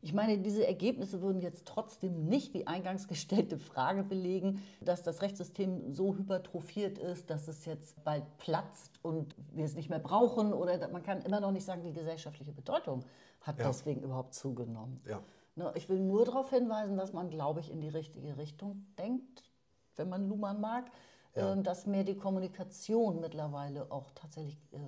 [0.00, 5.22] Ich meine, diese Ergebnisse würden jetzt trotzdem nicht die eingangs gestellte Frage belegen, dass das
[5.22, 10.52] Rechtssystem so hypertrophiert ist, dass es jetzt bald platzt und wir es nicht mehr brauchen.
[10.52, 13.04] Oder man kann immer noch nicht sagen, die gesellschaftliche Bedeutung
[13.40, 13.66] hat ja.
[13.66, 15.00] deswegen überhaupt zugenommen.
[15.06, 15.20] Ja.
[15.56, 19.42] Ne, ich will nur darauf hinweisen, dass man, glaube ich, in die richtige Richtung denkt,
[19.96, 20.90] wenn man Luhmann mag
[21.38, 21.52] ja.
[21.52, 24.78] Ähm, dass mehr die Kommunikation mittlerweile auch tatsächlich äh,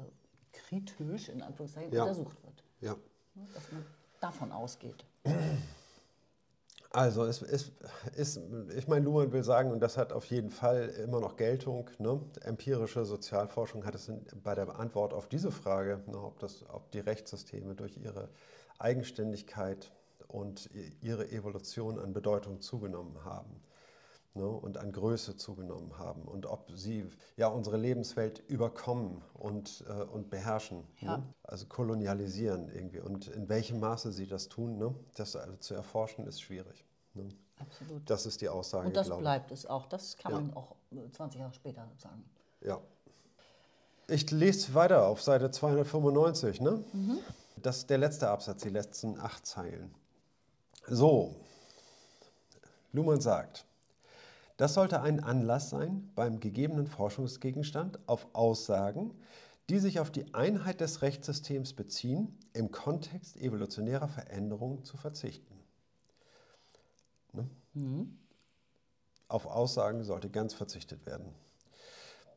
[0.52, 2.64] kritisch in Anführungszeichen untersucht wird.
[2.80, 2.96] Ja.
[3.54, 3.84] Dass man
[4.20, 5.04] davon ausgeht.
[6.92, 7.72] Also es ist,
[8.16, 8.40] ist,
[8.76, 12.20] ich meine, Luhmann will sagen, und das hat auf jeden Fall immer noch Geltung, ne?
[12.42, 14.10] empirische Sozialforschung hat es
[14.42, 18.28] bei der Antwort auf diese Frage, ne, ob, das, ob die Rechtssysteme durch ihre
[18.80, 19.92] Eigenständigkeit
[20.26, 20.68] und
[21.00, 23.62] ihre Evolution an Bedeutung zugenommen haben
[24.34, 30.02] ne, und an Größe zugenommen haben und ob sie ja unsere Lebenswelt überkommen und, äh,
[30.04, 30.84] und beherrschen, ne?
[31.00, 31.16] ja.
[31.18, 31.34] ne?
[31.42, 33.00] also kolonialisieren irgendwie.
[33.00, 34.94] Und in welchem Maße sie das tun, ne?
[35.16, 36.84] das also zu erforschen, ist schwierig.
[37.14, 37.28] Ne?
[37.58, 38.08] Absolut.
[38.08, 38.86] Das ist die Aussage.
[38.86, 39.86] Und das bleibt es auch.
[39.86, 40.40] Das kann ja.
[40.40, 40.76] man auch
[41.12, 42.24] 20 äh, Jahre später sagen.
[42.62, 42.80] Ja.
[44.08, 46.60] Ich lese weiter auf Seite 295.
[46.60, 46.82] Ne?
[46.92, 47.18] Mhm.
[47.56, 49.94] Das ist der letzte Absatz, die letzten acht Zeilen.
[50.86, 51.36] So,
[52.92, 53.66] Luhmann sagt,
[54.60, 59.14] das sollte ein Anlass sein, beim gegebenen Forschungsgegenstand auf Aussagen,
[59.70, 65.54] die sich auf die Einheit des Rechtssystems beziehen, im Kontext evolutionärer Veränderungen zu verzichten.
[67.32, 67.48] Ne?
[67.72, 68.18] Mhm.
[69.28, 71.32] Auf Aussagen sollte ganz verzichtet werden.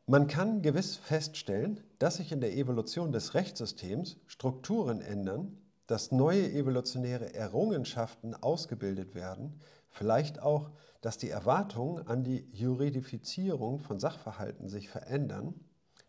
[0.06, 5.58] Man kann gewiss feststellen, dass sich in der Evolution des Rechtssystems Strukturen ändern,
[5.88, 9.60] dass neue evolutionäre Errungenschaften ausgebildet werden,
[9.90, 10.72] vielleicht auch
[11.04, 15.54] dass die Erwartungen an die Juridifizierung von Sachverhalten sich verändern,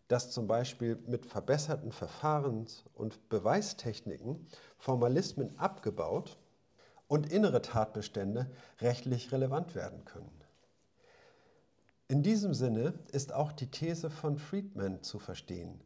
[0.07, 6.37] dass zum Beispiel mit verbesserten Verfahrens- und Beweistechniken Formalismen abgebaut
[7.09, 10.31] und innere Tatbestände rechtlich relevant werden können.
[12.07, 15.83] In diesem Sinne ist auch die These von Friedman zu verstehen,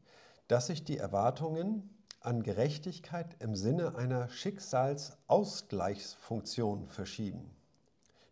[0.47, 7.55] dass sich die Erwartungen an Gerechtigkeit im Sinne einer Schicksalsausgleichsfunktion verschieben.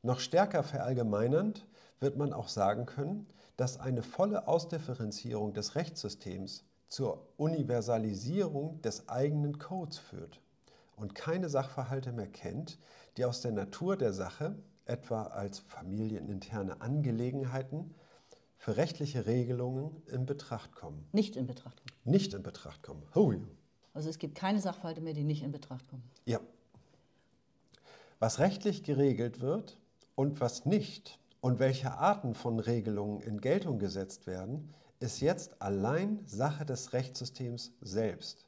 [0.01, 1.65] Noch stärker verallgemeinernd
[1.99, 9.57] wird man auch sagen können, dass eine volle Ausdifferenzierung des Rechtssystems zur Universalisierung des eigenen
[9.57, 10.41] Codes führt
[10.95, 12.79] und keine Sachverhalte mehr kennt,
[13.17, 14.55] die aus der Natur der Sache
[14.85, 17.93] etwa als familieninterne Angelegenheiten,
[18.57, 21.07] für rechtliche Regelungen in Betracht kommen.
[21.11, 21.99] Nicht in Betracht kommen.
[22.03, 23.03] Nicht in Betracht kommen.
[23.13, 23.47] Ja.
[23.93, 26.03] Also es gibt keine Sachverhalte mehr, die nicht in Betracht kommen.
[26.25, 26.39] Ja.
[28.19, 29.77] Was rechtlich geregelt wird
[30.17, 36.25] und was nicht und welche Arten von Regelungen in Geltung gesetzt werden, ist jetzt allein
[36.25, 38.47] Sache des Rechtssystems selbst.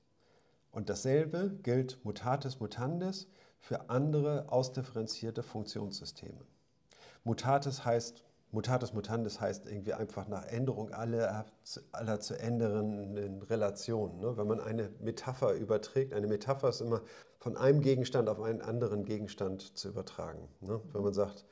[0.72, 3.28] Und dasselbe gilt mutatis mutandis
[3.60, 6.42] für andere ausdifferenzierte Funktionssysteme.
[7.24, 11.46] Mutatis heißt, mutatis mutandis heißt irgendwie einfach nach Änderung aller,
[11.92, 14.20] aller zu ändernden Relationen.
[14.20, 14.36] Ne?
[14.38, 17.02] Wenn man eine Metapher überträgt, eine Metapher ist immer
[17.38, 20.48] von einem Gegenstand auf einen anderen Gegenstand zu übertragen.
[20.62, 20.82] Ne?
[20.94, 21.46] Wenn man sagt,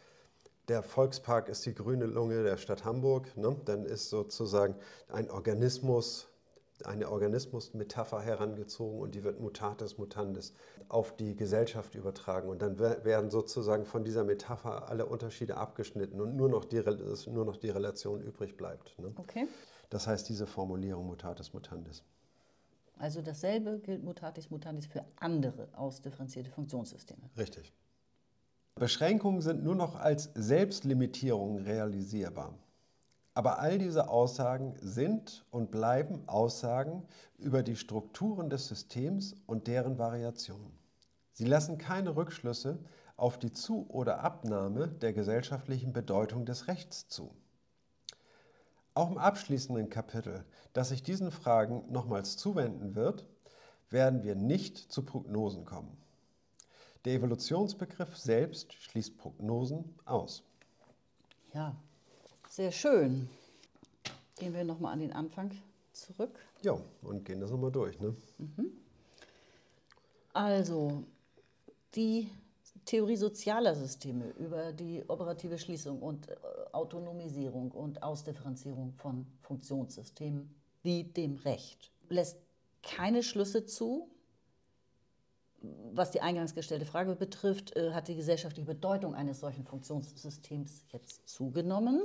[0.67, 3.55] der Volkspark ist die grüne Lunge der Stadt Hamburg, ne?
[3.65, 4.75] dann ist sozusagen
[5.09, 6.27] ein Organismus
[6.85, 10.53] eine Organismusmetapher herangezogen und die wird mutatis mutandis
[10.89, 12.49] auf die Gesellschaft übertragen.
[12.49, 16.83] Und dann werden sozusagen von dieser Metapher alle Unterschiede abgeschnitten und nur noch die,
[17.31, 18.97] nur noch die Relation übrig bleibt.
[18.99, 19.11] Ne?
[19.17, 19.47] Okay.
[19.89, 22.03] Das heißt diese Formulierung mutatis mutandis.
[22.99, 27.29] Also dasselbe gilt mutatis mutandis für andere ausdifferenzierte Funktionssysteme.
[27.37, 27.73] Richtig.
[28.79, 32.53] Beschränkungen sind nur noch als Selbstlimitierungen realisierbar.
[33.33, 37.03] Aber all diese Aussagen sind und bleiben Aussagen
[37.37, 40.77] über die Strukturen des Systems und deren Variationen.
[41.33, 42.79] Sie lassen keine Rückschlüsse
[43.15, 47.31] auf die Zu- oder Abnahme der gesellschaftlichen Bedeutung des Rechts zu.
[48.93, 53.27] Auch im abschließenden Kapitel, das sich diesen Fragen nochmals zuwenden wird,
[53.89, 55.95] werden wir nicht zu Prognosen kommen.
[57.07, 60.43] Der Evolutionsbegriff selbst schließt Prognosen aus.
[61.53, 61.73] Ja,
[62.49, 63.29] sehr schön.
[64.37, 65.51] Gehen wir nochmal an den Anfang
[65.93, 66.37] zurück.
[66.63, 67.97] Ja, und gehen das nochmal durch.
[68.01, 68.13] Ne?
[68.39, 68.73] Mhm.
[70.33, 71.05] Also,
[71.95, 72.29] die
[72.83, 76.35] Theorie sozialer Systeme über die operative Schließung und äh,
[76.73, 82.37] Autonomisierung und Ausdifferenzierung von Funktionssystemen wie dem Recht lässt
[82.83, 84.09] keine Schlüsse zu.
[85.61, 91.27] Was die eingangs gestellte Frage betrifft, äh, hat die gesellschaftliche Bedeutung eines solchen Funktionssystems jetzt
[91.27, 92.01] zugenommen.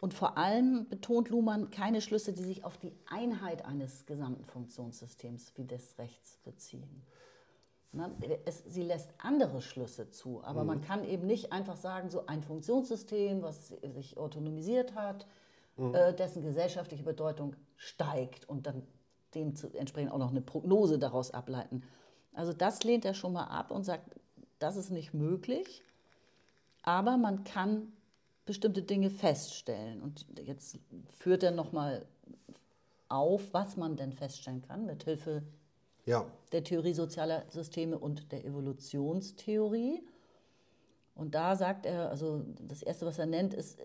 [0.00, 5.52] Und vor allem betont Luhmann keine Schlüsse, die sich auf die Einheit eines gesamten Funktionssystems
[5.56, 7.02] wie des Rechts beziehen.
[7.92, 8.10] Na,
[8.44, 10.66] es, sie lässt andere Schlüsse zu, aber mhm.
[10.66, 15.26] man kann eben nicht einfach sagen, so ein Funktionssystem, was sich autonomisiert hat,
[15.76, 15.94] mhm.
[15.94, 18.86] äh, dessen gesellschaftliche Bedeutung steigt und dann
[19.34, 21.82] dementsprechend auch noch eine Prognose daraus ableiten.
[22.32, 24.14] Also das lehnt er schon mal ab und sagt,
[24.58, 25.82] das ist nicht möglich,
[26.82, 27.92] aber man kann
[28.46, 30.00] bestimmte Dinge feststellen.
[30.00, 30.78] Und jetzt
[31.18, 32.06] führt er nochmal
[33.08, 35.42] auf, was man denn feststellen kann mit Hilfe
[36.06, 36.26] ja.
[36.52, 40.02] der Theorie sozialer Systeme und der Evolutionstheorie.
[41.14, 43.78] Und da sagt er, also das Erste, was er nennt, ist,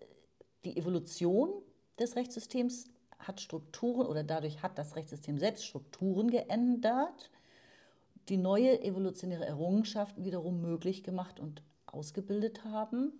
[0.64, 1.52] die Evolution
[2.00, 2.86] des Rechtssystems
[3.20, 7.32] hat Strukturen oder dadurch hat das Rechtssystem selbst Strukturen geändert,
[8.30, 13.12] die neue evolutionäre Errungenschaften wiederum möglich gemacht und ausgebildet haben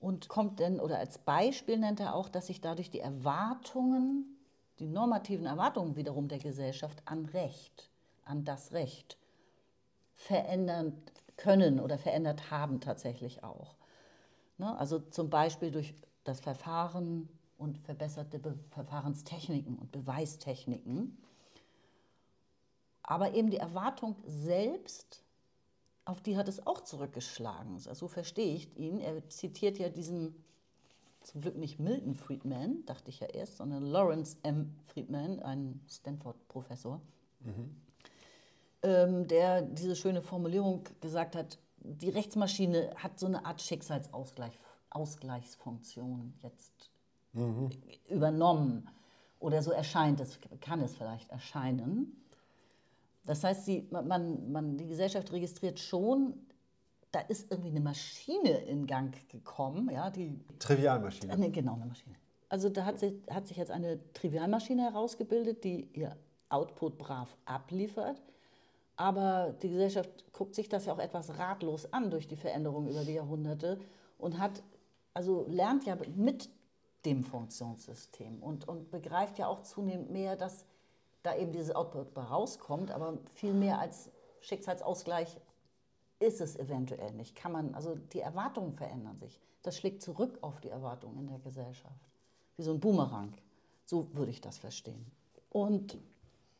[0.00, 4.36] und kommt denn, oder als Beispiel nennt er auch, dass sich dadurch die Erwartungen,
[4.78, 7.90] die normativen Erwartungen wiederum der Gesellschaft an Recht,
[8.24, 9.16] an das Recht
[10.14, 11.02] verändern
[11.36, 13.76] können oder verändert haben tatsächlich auch.
[14.58, 14.76] Ne?
[14.78, 17.28] Also zum Beispiel durch das Verfahren
[17.58, 21.18] und verbesserte Be Verfahrenstechniken und Beweistechniken.
[23.02, 25.24] Aber eben die Erwartung selbst
[26.04, 27.78] auf die hat es auch zurückgeschlagen.
[27.78, 29.00] So verstehe ich ihn.
[29.00, 30.34] Er zitiert ja diesen,
[31.22, 34.74] zum Glück nicht Milton Friedman, dachte ich ja erst, sondern Lawrence M.
[34.86, 37.00] Friedman, ein Stanford-Professor,
[37.40, 37.74] mhm.
[39.28, 46.90] der diese schöne Formulierung gesagt hat, die Rechtsmaschine hat so eine Art Schicksalsausgleichsfunktion jetzt
[47.34, 47.70] mhm.
[48.08, 48.88] übernommen.
[49.40, 52.24] Oder so erscheint es, kann es vielleicht erscheinen.
[53.26, 56.34] Das heißt, sie, man, man, die Gesellschaft registriert schon,
[57.10, 59.90] da ist irgendwie eine Maschine in Gang gekommen.
[59.90, 61.32] Ja, die, Trivialmaschine.
[61.32, 62.16] Äh, genau, eine Maschine.
[62.48, 66.16] Also da hat sich, hat sich jetzt eine Trivialmaschine herausgebildet, die ihr
[66.48, 68.20] Output brav abliefert.
[68.96, 73.04] Aber die Gesellschaft guckt sich das ja auch etwas ratlos an durch die Veränderungen über
[73.04, 73.78] die Jahrhunderte
[74.18, 74.62] und hat,
[75.14, 76.48] also lernt ja mit
[77.04, 80.64] dem Funktionssystem und, und begreift ja auch zunehmend mehr, dass
[81.22, 85.40] da eben dieses Output rauskommt, aber viel mehr als Schicksalsausgleich
[86.20, 87.34] ist es eventuell nicht.
[87.34, 89.40] Kann man, also die Erwartungen verändern sich.
[89.62, 92.10] Das schlägt zurück auf die Erwartungen in der Gesellschaft.
[92.56, 93.34] Wie so ein Boomerang.
[93.86, 95.10] So würde ich das verstehen.
[95.50, 95.98] Und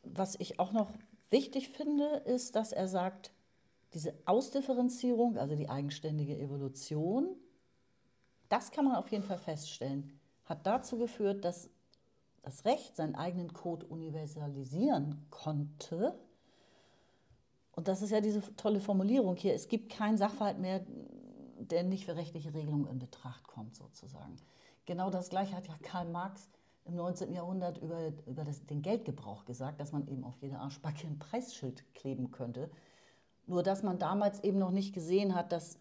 [0.03, 0.91] was ich auch noch
[1.29, 3.31] wichtig finde, ist, dass er sagt,
[3.93, 7.35] diese Ausdifferenzierung, also die eigenständige Evolution,
[8.49, 11.69] das kann man auf jeden Fall feststellen, hat dazu geführt, dass
[12.41, 16.17] das Recht seinen eigenen Code universalisieren konnte.
[17.71, 20.85] Und das ist ja diese tolle Formulierung hier, es gibt keinen Sachverhalt mehr,
[21.57, 24.37] der nicht für rechtliche Regelungen in Betracht kommt, sozusagen.
[24.85, 26.49] Genau das Gleiche hat ja Karl Marx
[26.85, 27.33] im 19.
[27.33, 31.83] Jahrhundert über, über das, den Geldgebrauch gesagt, dass man eben auf jede Arschbacke ein Preisschild
[31.95, 32.69] kleben könnte.
[33.47, 35.79] Nur dass man damals eben noch nicht gesehen hat, dass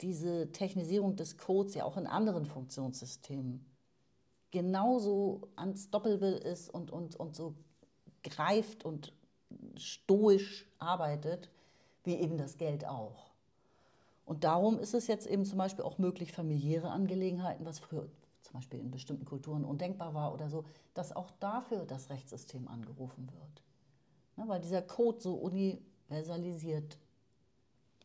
[0.00, 3.64] diese Technisierung des Codes ja auch in anderen Funktionssystemen
[4.50, 7.54] genauso unstoppable ist und, und, und so
[8.22, 9.12] greift und
[9.76, 11.50] stoisch arbeitet,
[12.04, 13.30] wie eben das Geld auch.
[14.24, 18.08] Und darum ist es jetzt eben zum Beispiel auch möglich, familiäre Angelegenheiten, was früher
[18.42, 23.28] zum Beispiel in bestimmten Kulturen undenkbar war oder so, dass auch dafür das Rechtssystem angerufen
[23.32, 23.62] wird.
[24.36, 26.98] Ne, weil dieser Code so universalisiert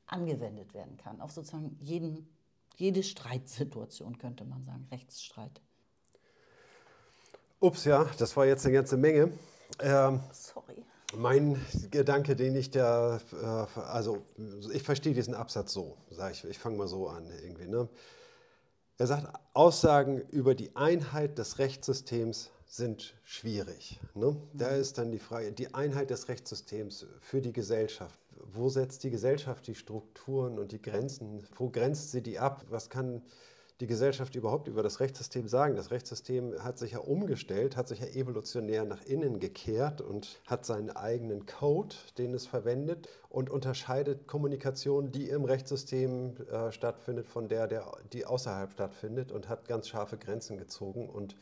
[0.06, 2.28] angewendet werden kann, auf sozusagen jeden,
[2.76, 5.62] jede Streitsituation, könnte man sagen, Rechtsstreit.
[7.62, 9.32] Ups, ja, das war jetzt eine ganze Menge.
[9.80, 10.84] Ähm, Sorry.
[11.16, 14.24] Mein Gedanke, den ich da, äh, also
[14.74, 17.68] ich verstehe diesen Absatz so, sage ich, ich fange mal so an irgendwie.
[17.68, 17.88] Ne?
[18.98, 24.00] Er sagt, Aussagen über die Einheit des Rechtssystems sind schwierig.
[24.16, 24.36] Ne?
[24.54, 24.82] Da mhm.
[24.82, 28.18] ist dann die Frage, die Einheit des Rechtssystems für die Gesellschaft.
[28.54, 31.44] Wo setzt die Gesellschaft die Strukturen und die Grenzen?
[31.58, 32.66] Wo grenzt sie die ab?
[32.70, 33.22] Was kann
[33.82, 35.76] die Gesellschaft überhaupt über das Rechtssystem sagen?
[35.76, 40.66] Das Rechtssystem hat sich ja umgestellt, hat sich ja evolutionär nach innen gekehrt und hat
[40.66, 47.50] seinen eigenen Code, den es verwendet und unterscheidet Kommunikation, die im Rechtssystem äh, stattfindet, von
[47.50, 51.10] der, der, die außerhalb stattfindet und hat ganz scharfe Grenzen gezogen.
[51.10, 51.36] Und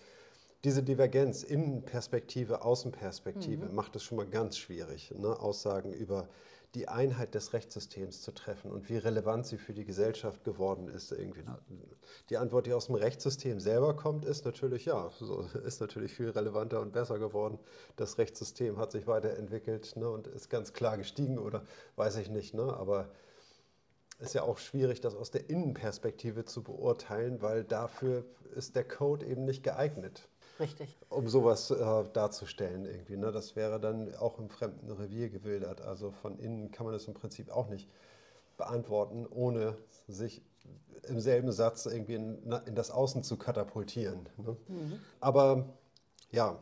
[0.63, 3.75] diese Divergenz, Innenperspektive, Außenperspektive, mhm.
[3.75, 5.39] macht es schon mal ganz schwierig, ne?
[5.39, 6.27] Aussagen über
[6.75, 11.11] die Einheit des Rechtssystems zu treffen und wie relevant sie für die Gesellschaft geworden ist.
[11.11, 11.43] Irgendwie.
[12.29, 16.29] Die Antwort, die aus dem Rechtssystem selber kommt, ist natürlich ja, so, ist natürlich viel
[16.29, 17.57] relevanter und besser geworden.
[17.95, 21.63] Das Rechtssystem hat sich weiterentwickelt ne, und ist ganz klar gestiegen oder
[21.95, 22.53] weiß ich nicht.
[22.53, 23.09] Ne, aber
[24.19, 29.25] ist ja auch schwierig, das aus der Innenperspektive zu beurteilen, weil dafür ist der Code
[29.25, 30.28] eben nicht geeignet.
[30.59, 30.97] Richtig.
[31.09, 33.17] Um sowas äh, darzustellen irgendwie.
[33.17, 33.31] Ne?
[33.31, 35.81] Das wäre dann auch im fremden Revier gewildert.
[35.81, 37.89] Also von innen kann man das im Prinzip auch nicht
[38.57, 40.41] beantworten, ohne sich
[41.07, 44.27] im selben Satz irgendwie in, in das Außen zu katapultieren.
[44.37, 44.57] Ne?
[44.67, 44.99] Mhm.
[45.21, 45.69] Aber
[46.31, 46.61] ja,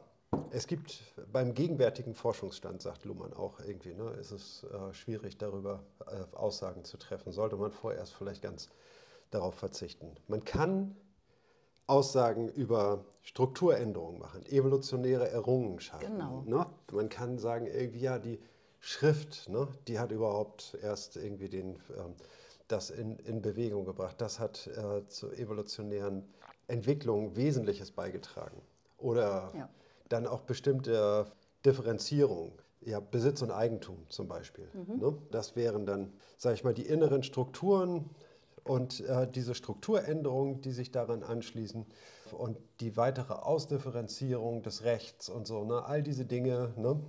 [0.52, 5.84] es gibt beim gegenwärtigen Forschungsstand, sagt Luhmann auch irgendwie, ne, ist es äh, schwierig, darüber
[6.06, 7.32] äh, Aussagen zu treffen.
[7.32, 8.70] Sollte man vorerst vielleicht ganz
[9.32, 10.16] darauf verzichten.
[10.28, 10.96] Man kann
[11.88, 16.18] Aussagen über Strukturänderungen machen, evolutionäre Errungenschaften.
[16.18, 16.44] Genau.
[16.46, 16.66] Ne?
[16.92, 18.40] Man kann sagen, irgendwie, ja, die
[18.80, 22.14] Schrift, ne, die hat überhaupt erst irgendwie den, ähm,
[22.68, 24.16] das in, in Bewegung gebracht.
[24.20, 26.24] Das hat äh, zur evolutionären
[26.68, 28.62] Entwicklung Wesentliches beigetragen.
[28.98, 29.70] Oder ja.
[30.10, 31.26] dann auch bestimmte
[31.66, 32.52] Differenzierung.
[32.82, 34.70] Ja, Besitz und Eigentum zum Beispiel.
[34.74, 35.00] Mhm.
[35.00, 35.18] Ne?
[35.32, 38.10] Das wären dann, sage ich mal, die inneren Strukturen,
[38.68, 41.86] und äh, diese Strukturänderungen, die sich daran anschließen
[42.38, 47.02] und die weitere Ausdifferenzierung des Rechts und so, ne, all diese Dinge, ne,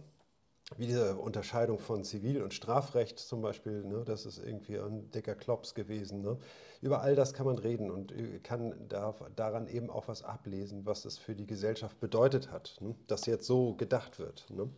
[0.77, 5.35] wie diese Unterscheidung von Zivil- und Strafrecht zum Beispiel, ne, das ist irgendwie ein dicker
[5.35, 6.21] Klops gewesen.
[6.21, 6.39] Ne.
[6.83, 10.85] Über all das kann man reden und äh, kann da, daran eben auch was ablesen,
[10.85, 14.47] was es für die Gesellschaft bedeutet hat, ne, dass jetzt so gedacht wird.
[14.51, 14.69] Ne.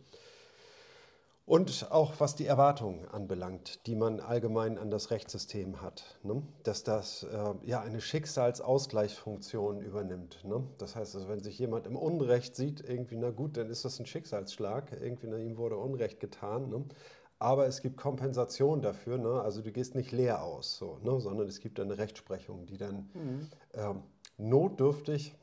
[1.51, 6.43] Und auch was die Erwartungen anbelangt, die man allgemein an das Rechtssystem hat, ne?
[6.63, 10.45] dass das äh, ja eine Schicksalsausgleichsfunktion übernimmt.
[10.45, 10.63] Ne?
[10.77, 13.99] Das heißt, also, wenn sich jemand im Unrecht sieht, irgendwie, na gut, dann ist das
[13.99, 16.69] ein Schicksalsschlag, irgendwie, na, ihm wurde Unrecht getan.
[16.69, 16.85] Ne?
[17.37, 19.41] Aber es gibt Kompensation dafür, ne?
[19.41, 21.19] also du gehst nicht leer aus, so, ne?
[21.19, 23.49] sondern es gibt eine Rechtsprechung, die dann mhm.
[23.73, 24.03] ähm,
[24.37, 25.35] notdürftig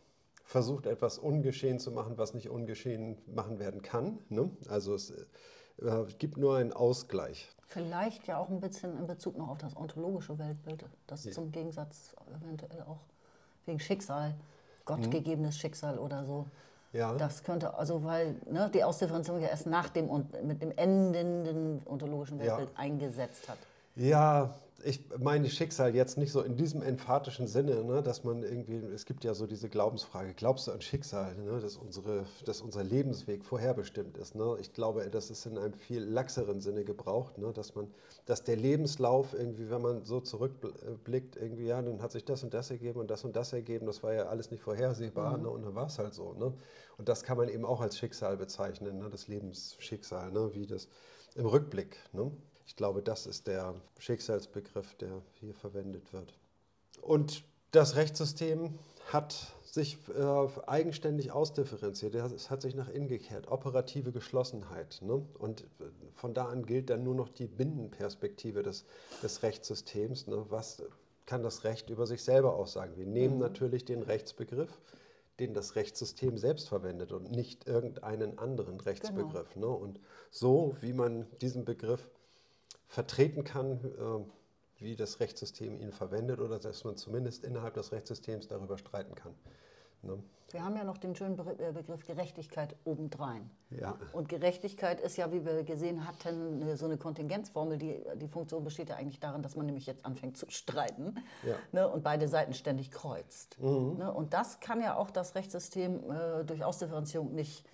[0.43, 4.21] versucht, etwas ungeschehen zu machen, was nicht ungeschehen machen werden kann.
[4.31, 4.51] Ne?
[4.71, 5.13] Also es
[5.79, 7.49] es gibt nur einen Ausgleich.
[7.69, 11.33] Vielleicht ja auch ein bisschen in Bezug noch auf das ontologische Weltbild, das ja.
[11.33, 13.01] zum Gegensatz eventuell auch
[13.67, 14.35] wegen Schicksal,
[14.85, 15.61] gottgegebenes mhm.
[15.61, 16.47] Schicksal oder so.
[16.93, 17.15] Ja.
[17.15, 21.83] Das könnte, also weil ne, die Ausdifferenzierung ja erst nach dem und mit dem endenden
[21.85, 22.79] ontologischen Weltbild ja.
[22.79, 23.59] eingesetzt hat.
[23.97, 24.55] Ja,
[24.85, 29.07] ich meine Schicksal jetzt nicht so in diesem emphatischen Sinne, ne, dass man irgendwie, es
[29.07, 33.45] gibt ja so diese Glaubensfrage, glaubst du an Schicksal, ne, dass, unsere, dass unser Lebensweg
[33.45, 34.37] vorherbestimmt ist.
[34.37, 34.57] Ne?
[34.61, 37.89] Ich glaube, das ist in einem viel laxeren Sinne gebraucht, ne, dass man,
[38.27, 42.55] dass der Lebenslauf irgendwie, wenn man so zurückblickt, irgendwie, ja, dann hat sich das und
[42.55, 45.43] das ergeben und das und das ergeben, das war ja alles nicht vorhersehbar mhm.
[45.43, 46.35] ne, und dann war es halt so.
[46.35, 46.53] Ne?
[46.99, 50.89] Und das kann man eben auch als Schicksal bezeichnen, ne, das Lebensschicksal, ne, wie das
[51.35, 51.97] im Rückblick.
[52.13, 52.31] Ne?
[52.69, 56.35] Ich glaube, das ist der Schicksalsbegriff, der hier verwendet wird.
[57.01, 58.79] Und das Rechtssystem
[59.11, 62.15] hat sich äh, eigenständig ausdifferenziert.
[62.15, 63.51] Es hat sich nach innen gekehrt.
[63.51, 65.01] Operative Geschlossenheit.
[65.01, 65.27] Ne?
[65.39, 68.85] Und äh, von da an gilt dann nur noch die Binnenperspektive des,
[69.23, 70.27] des Rechtssystems.
[70.27, 70.45] Ne?
[70.51, 70.83] Was
[71.25, 72.99] kann das Recht über sich selber aussagen?
[72.99, 73.41] Wir nehmen mhm.
[73.41, 74.79] natürlich den Rechtsbegriff,
[75.41, 79.55] den das Rechtssystem selbst verwendet und nicht irgendeinen anderen Rechtsbegriff.
[79.55, 79.73] Genau.
[79.73, 79.85] Ne?
[79.85, 80.01] Und
[80.31, 82.11] so, wie man diesen Begriff
[82.89, 88.49] vertreten kann, äh, wie das Rechtssystem ihn verwendet oder dass man zumindest innerhalb des Rechtssystems
[88.49, 89.35] darüber streiten kann.
[90.03, 90.19] Ne?
[90.51, 93.51] Wir haben ja noch den schönen äh, Begriff Gerechtigkeit obendrein.
[93.69, 93.99] Ja.
[94.13, 97.77] Und Gerechtigkeit ist ja, wie wir gesehen hatten, so eine Kontingenzformel.
[97.77, 101.55] Die, die Funktion besteht ja eigentlich darin, dass man nämlich jetzt anfängt zu streiten ja.
[101.73, 103.61] ne, und beide Seiten ständig kreuzt.
[103.61, 103.99] Mhm.
[103.99, 107.67] Ne, und das kann ja auch das Rechtssystem äh, durch Ausdifferenzierung nicht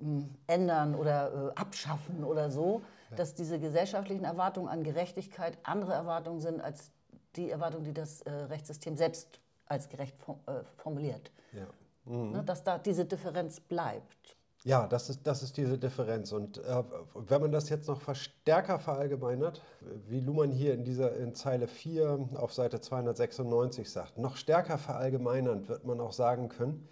[0.00, 2.82] mh, hm, ändern oder äh, abschaffen oder so
[3.16, 6.90] dass diese gesellschaftlichen Erwartungen an Gerechtigkeit andere Erwartungen sind als
[7.36, 11.30] die Erwartungen, die das äh, Rechtssystem selbst als gerecht äh, formuliert.
[11.52, 11.66] Ja.
[12.04, 12.32] Mhm.
[12.32, 14.36] Ne, dass da diese Differenz bleibt.
[14.64, 16.32] Ja, das ist, das ist diese Differenz.
[16.32, 16.82] Und äh,
[17.14, 19.62] wenn man das jetzt noch stärker verallgemeinert,
[20.08, 25.68] wie Luhmann hier in dieser in Zeile 4 auf Seite 296 sagt, noch stärker verallgemeinernd
[25.68, 26.88] wird man auch sagen können,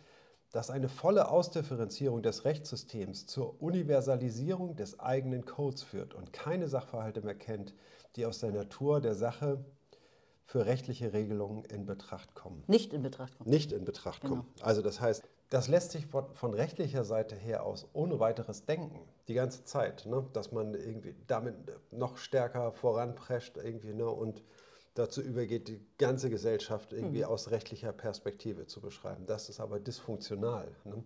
[0.57, 7.21] dass eine volle Ausdifferenzierung des Rechtssystems zur Universalisierung des eigenen Codes führt und keine Sachverhalte
[7.21, 7.75] mehr kennt,
[8.17, 9.63] die aus der Natur der Sache
[10.47, 12.65] für rechtliche Regelungen in Betracht kommen.
[12.69, 13.51] Nicht in Betracht kommen.
[13.51, 14.37] Nicht in Betracht genau.
[14.37, 14.49] kommen.
[14.63, 18.99] Also das heißt, das lässt sich von, von, rechtlicher Seite her aus ohne weiteres denken,
[19.29, 20.25] die ganze Zeit, ne?
[20.33, 21.55] dass man irgendwie damit
[21.91, 24.09] noch stärker voranprescht irgendwie, ne?
[24.09, 24.43] und
[24.99, 27.27] dazu übergeht, die ganze Gesellschaft irgendwie mhm.
[27.27, 29.27] aus rechtlicher Perspektive zu beschreiben.
[29.27, 30.75] Das ist aber dysfunktional.
[30.85, 31.03] Ne?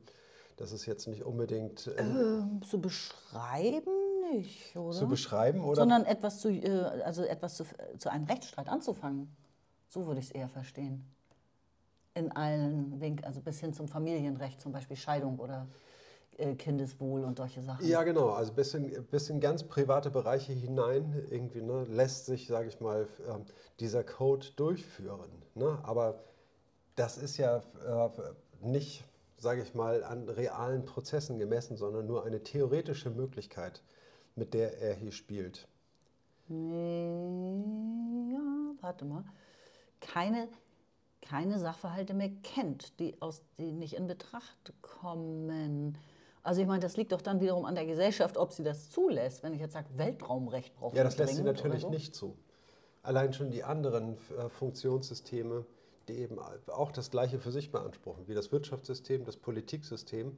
[0.57, 1.87] Das ist jetzt nicht unbedingt.
[1.87, 3.93] Äh, ähm, zu beschreiben
[4.33, 4.97] nicht, oder?
[4.97, 5.77] Zu beschreiben oder?
[5.77, 6.71] Sondern etwas zu, äh,
[7.05, 7.65] also etwas zu,
[7.99, 9.35] zu einem Rechtsstreit anzufangen.
[9.89, 11.05] So würde ich es eher verstehen.
[12.15, 15.69] In allen Winkeln, also bis hin zum Familienrecht, zum Beispiel Scheidung oder
[16.57, 17.87] Kindeswohl und solche Sachen.
[17.87, 18.31] Ja, genau.
[18.31, 22.81] Also bis in, bis in ganz private Bereiche hinein irgendwie ne, lässt sich, sage ich
[22.81, 23.35] mal, äh,
[23.79, 25.31] dieser Code durchführen.
[25.55, 25.79] Ne?
[25.83, 26.25] Aber
[26.97, 28.11] das ist ja äh,
[28.63, 29.05] nicht,
[29.37, 33.83] sage ich mal, an realen Prozessen gemessen, sondern nur eine theoretische Möglichkeit,
[34.37, 35.67] mit der er hier spielt.
[36.49, 36.57] Ja,
[38.81, 39.25] warte mal.
[40.01, 40.49] Keine,
[41.23, 45.97] keine Sachverhalte mehr kennt, die, aus, die nicht in Betracht kommen.
[46.43, 49.43] Also ich meine, das liegt doch dann wiederum an der Gesellschaft, ob sie das zulässt.
[49.43, 51.91] Wenn ich jetzt sage, Weltraumrecht braucht Ja, das lässt sie natürlich so.
[51.91, 52.37] nicht zu.
[53.03, 55.65] Allein schon die anderen äh, Funktionssysteme,
[56.09, 60.37] die eben auch das Gleiche für sich beanspruchen, wie das Wirtschaftssystem, das Politiksystem,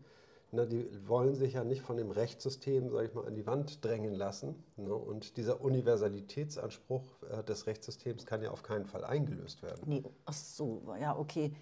[0.54, 3.82] na, die wollen sich ja nicht von dem Rechtssystem, sage ich mal, an die Wand
[3.82, 4.62] drängen lassen.
[4.76, 4.94] Ne?
[4.94, 9.80] Und dieser Universalitätsanspruch äh, des Rechtssystems kann ja auf keinen Fall eingelöst werden.
[9.86, 11.52] Nee, ach so, ja, okay.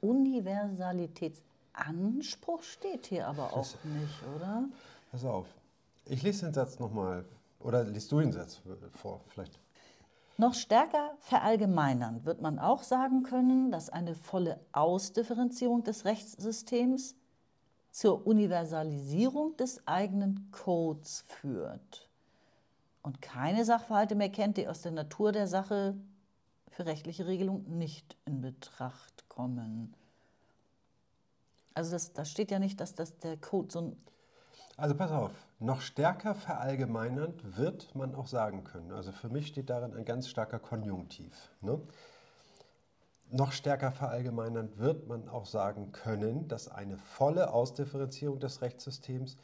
[0.00, 1.45] Universalitätsanspruch.
[1.76, 4.64] Anspruch steht hier aber auch das, nicht, oder?
[5.10, 5.46] Pass auf.
[6.06, 7.24] Ich lese den Satz nochmal.
[7.60, 8.60] Oder liest du den Satz
[8.92, 9.58] vor, vielleicht?
[10.38, 17.14] Noch stärker verallgemeinern wird man auch sagen können, dass eine volle Ausdifferenzierung des Rechtssystems
[17.90, 22.10] zur Universalisierung des eigenen Codes führt
[23.02, 25.94] und keine Sachverhalte mehr kennt, die aus der Natur der Sache
[26.68, 29.94] für rechtliche Regelung nicht in Betracht kommen.
[31.76, 33.94] Also das, das steht ja nicht, dass das der Code so ein...
[34.78, 38.92] Also pass auf, noch stärker verallgemeinernd wird man auch sagen können.
[38.92, 41.50] Also für mich steht darin ein ganz starker Konjunktiv.
[41.60, 41.78] Ne?
[43.30, 49.36] Noch stärker verallgemeinernd wird man auch sagen können, dass eine volle Ausdifferenzierung des Rechtssystems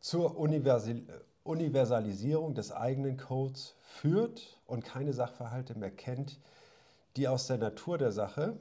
[0.00, 6.40] zur Universalisierung des eigenen Codes führt und keine Sachverhalte mehr kennt,
[7.16, 8.56] die aus der Natur der Sache,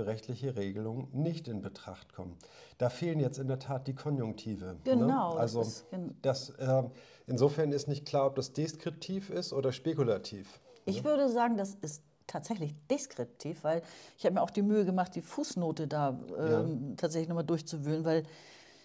[0.00, 2.38] für rechtliche Regelungen nicht in Betracht kommen.
[2.78, 4.64] Da fehlen jetzt in der Tat die Konjunktive.
[4.64, 4.76] Ne?
[4.84, 5.34] Genau.
[5.34, 5.40] Ne?
[5.40, 5.84] Also das
[6.22, 6.82] das, äh,
[7.26, 10.60] insofern ist nicht klar, ob das deskriptiv ist oder spekulativ.
[10.86, 11.04] Ich ne?
[11.04, 13.82] würde sagen, das ist tatsächlich deskriptiv, weil
[14.16, 16.96] ich habe mir auch die Mühe gemacht, die Fußnote da ähm, ja.
[16.96, 18.22] tatsächlich nochmal durchzuwühlen, weil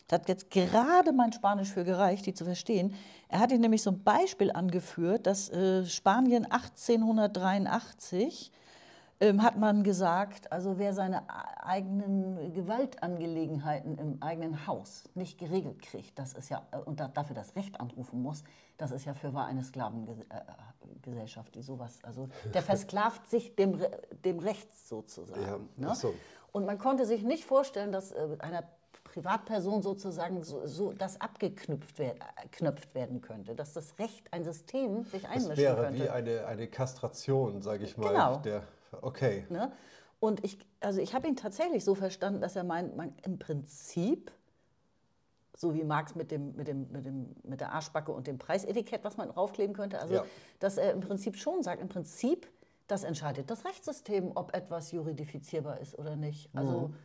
[0.08, 2.94] Das hat jetzt gerade mein Spanisch für gereicht, die zu verstehen.
[3.30, 8.56] Er hatte nämlich so ein Beispiel angeführt, dass äh, Spanien 1883 ähm,
[9.22, 11.24] hat man gesagt, also wer seine
[11.64, 17.56] eigenen Gewaltangelegenheiten im eigenen Haus nicht geregelt kriegt, das ist ja, äh, und dafür das
[17.56, 18.44] Recht anrufen muss,
[18.78, 23.80] das ist ja für wahr eine Sklavengesellschaft, die sowas, also der versklavt sich dem,
[24.26, 25.70] dem Recht sozusagen.
[25.78, 25.96] Ja, ne?
[25.96, 26.14] so.
[26.52, 28.64] Und man konnte sich nicht vorstellen, dass äh, einer
[29.06, 35.06] Privatperson sozusagen so, so das abgeknüpft werd, äh, werden könnte, dass das Recht ein System
[35.06, 35.62] sich einmischen könnte.
[35.64, 38.38] Das wäre wie eine, eine Kastration, sage ich mal, genau.
[38.38, 38.64] der
[39.02, 39.46] Okay.
[39.50, 39.72] Ne?
[40.20, 44.32] Und ich, also ich habe ihn tatsächlich so verstanden, dass er meint, man im Prinzip,
[45.56, 49.04] so wie Marx mit, dem, mit, dem, mit, dem, mit der Arschbacke und dem Preisetikett,
[49.04, 50.26] was man draufkleben könnte, also ja.
[50.60, 52.48] dass er im Prinzip schon sagt, im Prinzip,
[52.88, 56.50] das entscheidet das Rechtssystem, ob etwas juridifizierbar ist oder nicht.
[56.56, 56.96] Also mhm.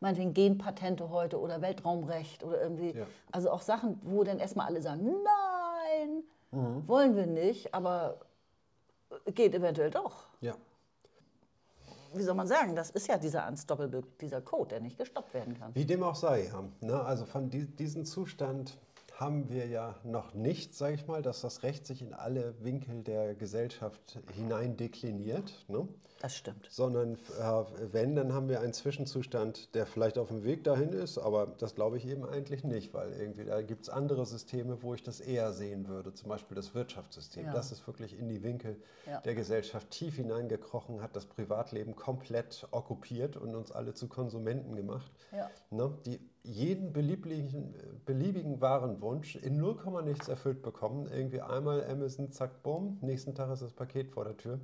[0.00, 3.06] meinetwegen Genpatente heute oder Weltraumrecht oder irgendwie, ja.
[3.32, 6.22] also auch Sachen, wo dann erstmal alle sagen, nein,
[6.52, 6.86] mhm.
[6.86, 8.20] wollen wir nicht, aber
[9.34, 10.26] geht eventuell doch.
[10.40, 10.54] Ja
[12.14, 15.58] wie soll man sagen, das ist ja dieser Unstoppable, dieser Code, der nicht gestoppt werden
[15.58, 15.74] kann.
[15.74, 16.46] Wie dem auch sei.
[16.46, 16.64] Ja.
[16.80, 17.00] Ne?
[17.00, 18.78] Also von die, diesem Zustand
[19.18, 23.02] haben wir ja noch nicht, sage ich mal, dass das Recht sich in alle Winkel
[23.02, 25.64] der Gesellschaft hinein dekliniert.
[25.66, 25.88] Ne?
[26.20, 26.68] Das stimmt.
[26.70, 31.18] Sondern äh, wenn, dann haben wir einen Zwischenzustand, der vielleicht auf dem Weg dahin ist,
[31.18, 34.94] aber das glaube ich eben eigentlich nicht, weil irgendwie da gibt es andere Systeme, wo
[34.94, 36.14] ich das eher sehen würde.
[36.14, 37.46] Zum Beispiel das Wirtschaftssystem.
[37.46, 37.52] Ja.
[37.52, 39.20] Das ist wirklich in die Winkel ja.
[39.20, 45.10] der Gesellschaft tief hineingekrochen, hat das Privatleben komplett okkupiert und uns alle zu Konsumenten gemacht.
[45.32, 45.50] Ja.
[45.70, 45.92] Ne?
[46.06, 47.74] Die jeden beliebigen,
[48.04, 51.06] beliebigen Warenwunsch in 0, nichts erfüllt bekommen.
[51.06, 54.60] Irgendwie einmal Amazon, zack, bumm, nächsten Tag ist das Paket vor der Tür.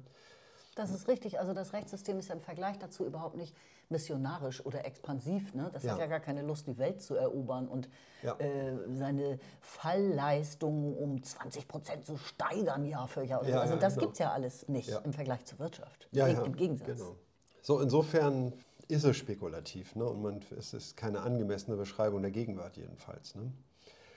[0.74, 1.38] Das ist richtig.
[1.38, 3.54] Also das Rechtssystem ist ja im Vergleich dazu überhaupt nicht
[3.90, 5.54] missionarisch oder expansiv.
[5.54, 5.70] Ne?
[5.72, 5.92] Das ja.
[5.92, 7.88] hat ja gar keine Lust, die Welt zu erobern und
[8.22, 8.34] ja.
[8.38, 13.46] äh, seine Fallleistungen um 20 Prozent zu steigern Jahr für Jahr.
[13.46, 14.06] Ja, also das genau.
[14.06, 16.08] gibt es ja alles nicht im Vergleich zur Wirtschaft.
[16.10, 16.98] Ja, Im, Im Gegensatz.
[16.98, 17.16] Genau.
[17.62, 18.52] So, insofern
[18.88, 20.04] ist es spekulativ ne?
[20.04, 23.34] und man, es ist keine angemessene Beschreibung der Gegenwart jedenfalls.
[23.34, 23.52] Ne?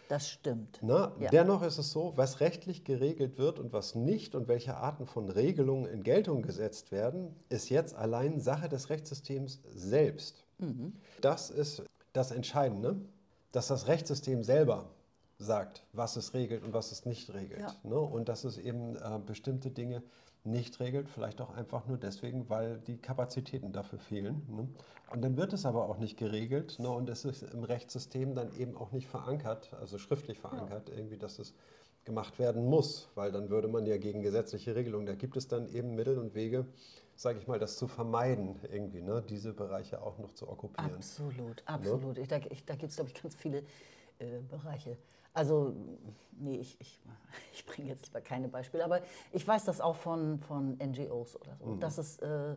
[0.08, 0.80] Das stimmt.
[0.82, 1.30] Na, ja.
[1.30, 5.30] Dennoch ist es so, was rechtlich geregelt wird und was nicht und welche Arten von
[5.30, 10.46] Regelungen in Geltung gesetzt werden, ist jetzt allein Sache des Rechtssystems selbst.
[10.60, 10.94] Mhm.
[11.20, 12.96] Das ist das Entscheidende,
[13.52, 14.90] dass das Rechtssystem selber
[15.40, 17.60] sagt, was es regelt und was es nicht regelt.
[17.60, 17.76] Ja.
[17.84, 18.00] Ne?
[18.00, 20.02] Und dass es eben äh, bestimmte Dinge
[20.48, 24.42] nicht regelt, vielleicht auch einfach nur deswegen, weil die Kapazitäten dafür fehlen.
[24.50, 24.68] Ne?
[25.12, 26.90] Und dann wird es aber auch nicht geregelt ne?
[26.90, 30.96] und es ist im Rechtssystem dann eben auch nicht verankert, also schriftlich verankert, ja.
[30.96, 31.54] irgendwie, dass es
[32.06, 35.68] gemacht werden muss, weil dann würde man ja gegen gesetzliche Regelungen, da gibt es dann
[35.68, 36.66] eben Mittel und Wege,
[37.16, 39.24] sage ich mal, das zu vermeiden, irgendwie, ne?
[39.28, 40.96] diese Bereiche auch noch zu okkupieren.
[40.96, 42.16] Absolut, absolut.
[42.16, 42.22] Ne?
[42.22, 43.64] Ich, da, ich, da gibt es, glaube ich, ganz viele
[44.20, 44.98] äh, Bereiche.
[45.38, 45.76] Also,
[46.40, 47.00] nee, ich, ich,
[47.54, 51.56] ich bringe jetzt lieber keine Beispiele, aber ich weiß das auch von, von NGOs oder
[51.56, 51.80] so, mhm.
[51.80, 52.56] dass es äh,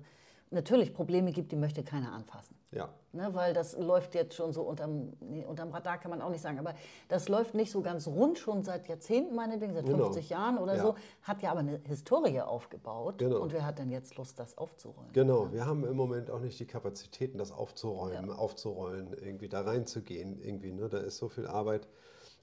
[0.49, 2.57] natürlich Probleme gibt, die möchte keiner anfassen.
[2.73, 2.89] Ja.
[3.13, 6.41] Ne, weil das läuft jetzt schon so unterm, nee, unterm Radar, kann man auch nicht
[6.41, 6.75] sagen, aber
[7.09, 10.05] das läuft nicht so ganz rund, schon seit Jahrzehnten meinetwegen, seit genau.
[10.05, 10.83] 50 Jahren oder ja.
[10.83, 13.19] so, hat ja aber eine Historie aufgebaut.
[13.19, 13.41] Genau.
[13.41, 15.13] Und wer hat denn jetzt Lust, das aufzuräumen?
[15.13, 15.53] Genau, ja?
[15.53, 20.41] wir haben im Moment auch nicht die Kapazitäten, das aufzuräumen, aufzurollen, irgendwie da reinzugehen.
[20.41, 20.89] Irgendwie, ne?
[20.89, 21.87] Da ist so viel Arbeit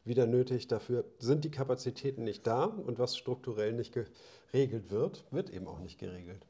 [0.08, 0.68] wieder nötig.
[0.68, 5.80] Dafür sind die Kapazitäten nicht da und was strukturell nicht geregelt wird, wird eben auch
[5.80, 6.46] nicht geregelt.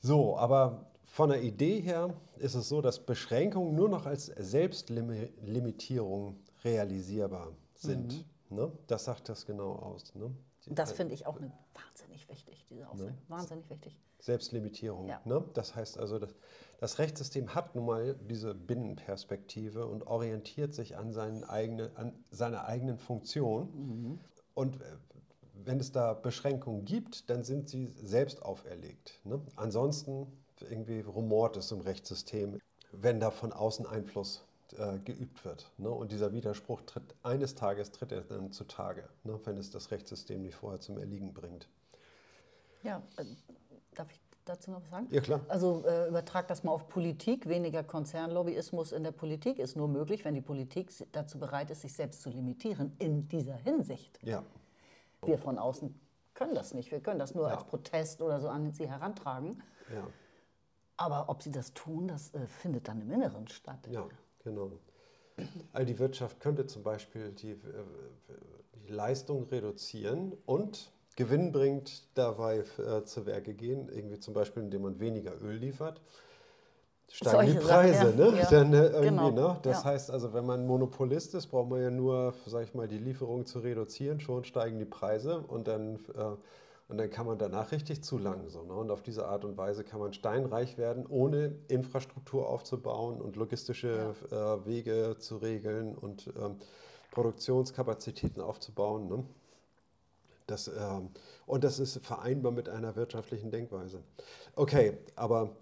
[0.00, 6.36] So, aber von der Idee her ist es so, dass Beschränkungen nur noch als Selbstlimitierung
[6.64, 8.24] realisierbar sind.
[8.50, 8.56] Mhm.
[8.56, 8.72] Ne?
[8.86, 10.14] Das sagt das genau aus.
[10.14, 10.30] Ne?
[10.66, 13.10] Das finde ich auch eine wahnsinnig wichtig, diese Aussage.
[13.10, 13.18] Ne?
[13.28, 13.98] Wahnsinnig wichtig.
[14.18, 15.08] Selbstlimitierung.
[15.08, 15.20] Ja.
[15.24, 15.44] Ne?
[15.54, 16.34] Das heißt also, das,
[16.78, 22.66] das Rechtssystem hat nun mal diese Binnenperspektive und orientiert sich an, seinen eigene, an seiner
[22.66, 23.68] eigenen Funktion.
[23.74, 24.18] Mhm.
[24.54, 24.84] Und äh,
[25.64, 29.20] wenn es da Beschränkungen gibt, dann sind sie selbst auferlegt.
[29.24, 29.40] Ne?
[29.56, 30.26] Ansonsten
[30.60, 32.60] irgendwie rumort es im Rechtssystem,
[32.92, 34.44] wenn da von außen Einfluss
[34.76, 35.70] äh, geübt wird.
[35.78, 35.90] Ne?
[35.90, 39.38] Und dieser Widerspruch tritt eines Tages tritt er dann zutage, ne?
[39.44, 41.68] wenn es das Rechtssystem nicht vorher zum Erliegen bringt.
[42.82, 43.24] Ja, äh,
[43.94, 45.08] darf ich dazu noch was sagen?
[45.10, 45.40] Ja, klar.
[45.48, 47.48] Also äh, übertrag das mal auf Politik.
[47.48, 51.92] Weniger Konzernlobbyismus in der Politik ist nur möglich, wenn die Politik dazu bereit ist, sich
[51.92, 54.18] selbst zu limitieren in dieser Hinsicht.
[54.22, 54.42] Ja.
[55.22, 55.94] Wir von außen
[56.34, 56.90] können das nicht.
[56.90, 57.54] Wir können das nur ja.
[57.54, 59.62] als Protest oder so an sie herantragen.
[59.92, 60.06] Ja.
[60.96, 63.86] Aber ob sie das tun, das äh, findet dann im Inneren statt.
[63.90, 64.06] Ja,
[64.44, 64.72] genau.
[65.72, 67.56] All die Wirtschaft könnte zum Beispiel die, äh,
[68.74, 75.00] die Leistung reduzieren und gewinnbringend dabei äh, zu Werke gehen, irgendwie zum Beispiel, indem man
[75.00, 76.00] weniger Öl liefert.
[77.08, 77.98] steigen die Preise.
[78.12, 78.30] Sachen, ja.
[78.30, 78.38] Ne?
[78.38, 78.50] Ja.
[78.50, 79.30] Dann, äh, irgendwie, Genau.
[79.30, 79.58] ne?
[79.62, 79.84] Das Ja.
[79.90, 83.46] heißt also, wenn man Monopolist ist, braucht man ja nur, sag ich mal, die Lieferung
[83.46, 86.36] zu reduzieren, schon steigen die Preise und dann, äh,
[86.88, 88.48] und dann kann man danach richtig zulangen.
[88.48, 88.72] So, ne?
[88.74, 94.14] Und auf diese Art und Weise kann man steinreich werden, ohne Infrastruktur aufzubauen und logistische
[94.30, 96.56] äh, Wege zu regeln und ähm,
[97.12, 99.08] Produktionskapazitäten aufzubauen.
[99.08, 99.24] Ne?
[100.46, 101.10] Das, ähm,
[101.46, 104.02] und das ist vereinbar mit einer wirtschaftlichen Denkweise.
[104.54, 105.56] Okay, aber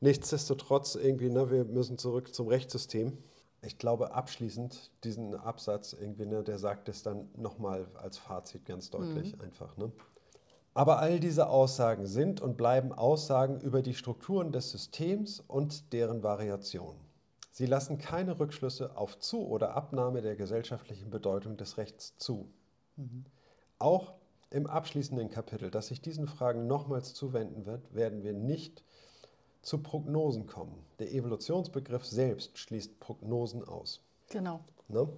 [0.00, 3.16] nichtsdestotrotz irgendwie, ne, wir müssen zurück zum Rechtssystem.
[3.62, 8.90] Ich glaube abschließend diesen Absatz irgendwie, ne, der sagt es dann nochmal als Fazit ganz
[8.90, 9.76] deutlich einfach.
[9.76, 9.90] Ne?
[10.74, 16.22] Aber all diese Aussagen sind und bleiben Aussagen über die Strukturen des Systems und deren
[16.22, 17.00] Variationen.
[17.50, 22.48] Sie lassen keine Rückschlüsse auf Zu- oder Abnahme der gesellschaftlichen Bedeutung des Rechts zu.
[23.80, 24.12] Auch
[24.50, 28.84] im abschließenden Kapitel, das sich diesen Fragen nochmals zuwenden wird, werden wir nicht
[29.62, 30.84] zu Prognosen kommen.
[30.98, 34.04] Der Evolutionsbegriff selbst schließt Prognosen aus.
[34.28, 34.60] Genau.
[34.88, 35.08] Ne?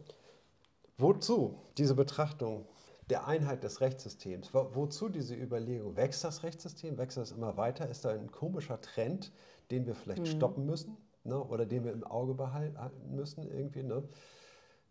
[0.97, 2.65] Wozu diese Betrachtung
[3.11, 4.55] der Einheit des Rechtssystems?
[4.55, 5.97] Wo, wozu diese Überlegung?
[5.97, 6.99] Wächst das Rechtssystem?
[6.99, 7.89] Wächst das immer weiter?
[7.89, 9.33] Ist da ein komischer Trend,
[9.73, 10.97] den wir vielleicht stoppen müssen?
[11.25, 11.43] Ne?
[11.43, 12.77] Oder den wir im Auge behalten
[13.11, 13.83] müssen irgendwie?
[13.83, 14.05] Ne?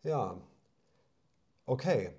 [0.04, 0.38] Ja,
[1.66, 2.12] okay.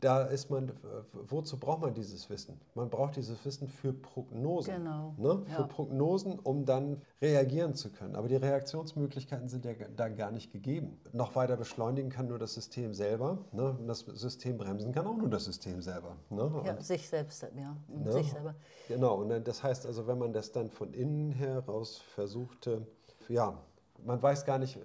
[0.00, 0.72] Da ist man,
[1.12, 2.60] wozu braucht man dieses Wissen?
[2.74, 4.74] Man braucht dieses Wissen für Prognosen.
[4.76, 5.42] Genau, Ne?
[5.46, 5.66] Für ja.
[5.66, 8.14] Prognosen, um dann reagieren zu können.
[8.14, 11.00] Aber die Reaktionsmöglichkeiten sind ja da gar nicht gegeben.
[11.12, 13.38] Noch weiter beschleunigen kann nur das System selber.
[13.50, 13.70] Ne?
[13.70, 16.16] Und das System bremsen kann auch nur das System selber.
[16.30, 16.62] Ne?
[16.64, 17.76] Ja, sich selbst, ja.
[17.88, 18.12] Ne?
[18.12, 18.54] Sich selber.
[18.86, 22.86] Genau, und dann, das heißt also, wenn man das dann von innen heraus versuchte,
[23.28, 23.58] ja,
[24.04, 24.78] man weiß gar nicht,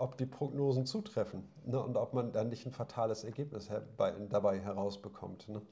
[0.00, 4.58] ob die Prognosen zutreffen ne, und ob man dann nicht ein fatales Ergebnis herbei, dabei
[4.60, 5.48] herausbekommt.
[5.48, 5.62] Ne.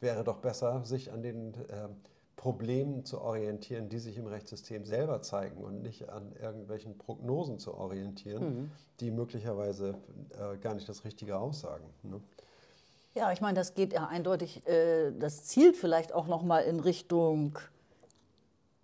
[0.00, 1.88] Wäre doch besser, sich an den äh,
[2.36, 7.74] Problemen zu orientieren, die sich im Rechtssystem selber zeigen und nicht an irgendwelchen Prognosen zu
[7.74, 8.70] orientieren,
[9.00, 9.94] die möglicherweise
[10.30, 11.86] äh, gar nicht das Richtige aussagen.
[12.02, 12.20] Ne.
[13.14, 17.58] Ja, ich meine, das geht ja eindeutig, äh, das zielt vielleicht auch nochmal in Richtung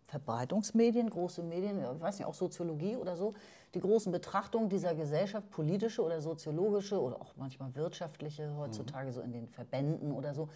[0.06, 3.34] Verbreitungsmedien, große Medien, ich weiß nicht, auch Soziologie oder so,
[3.74, 9.32] die großen Betrachtungen dieser Gesellschaft, politische oder soziologische oder auch manchmal wirtschaftliche, heutzutage so in
[9.32, 10.48] den Verbänden oder so,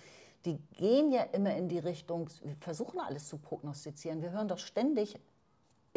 [0.45, 4.21] die gehen ja immer in die Richtung, wir versuchen alles zu prognostizieren.
[4.21, 5.19] Wir hören doch ständig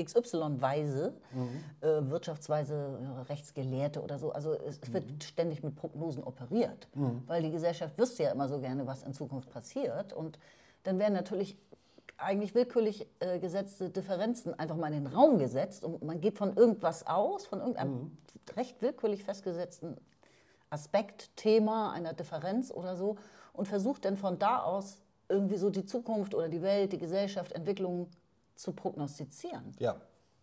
[0.01, 1.13] XY-Weise,
[1.81, 4.31] äh, Wirtschaftsweise, Rechtsgelehrte oder so.
[4.31, 6.87] Also es, es wird ständig mit Prognosen operiert,
[7.25, 10.13] weil die Gesellschaft wüsste ja immer so gerne, was in Zukunft passiert.
[10.13, 10.37] Und
[10.83, 11.57] dann werden natürlich
[12.17, 16.55] eigentlich willkürlich äh, gesetzte Differenzen einfach mal in den Raum gesetzt und man geht von
[16.57, 18.17] irgendwas aus, von irgendeinem
[18.55, 19.97] recht willkürlich festgesetzten
[20.69, 23.17] Aspekt, Thema einer Differenz oder so
[23.53, 27.51] und versucht dann von da aus irgendwie so die Zukunft oder die Welt, die Gesellschaft,
[27.51, 28.09] Entwicklung
[28.55, 29.75] zu prognostizieren.
[29.79, 29.97] Ja,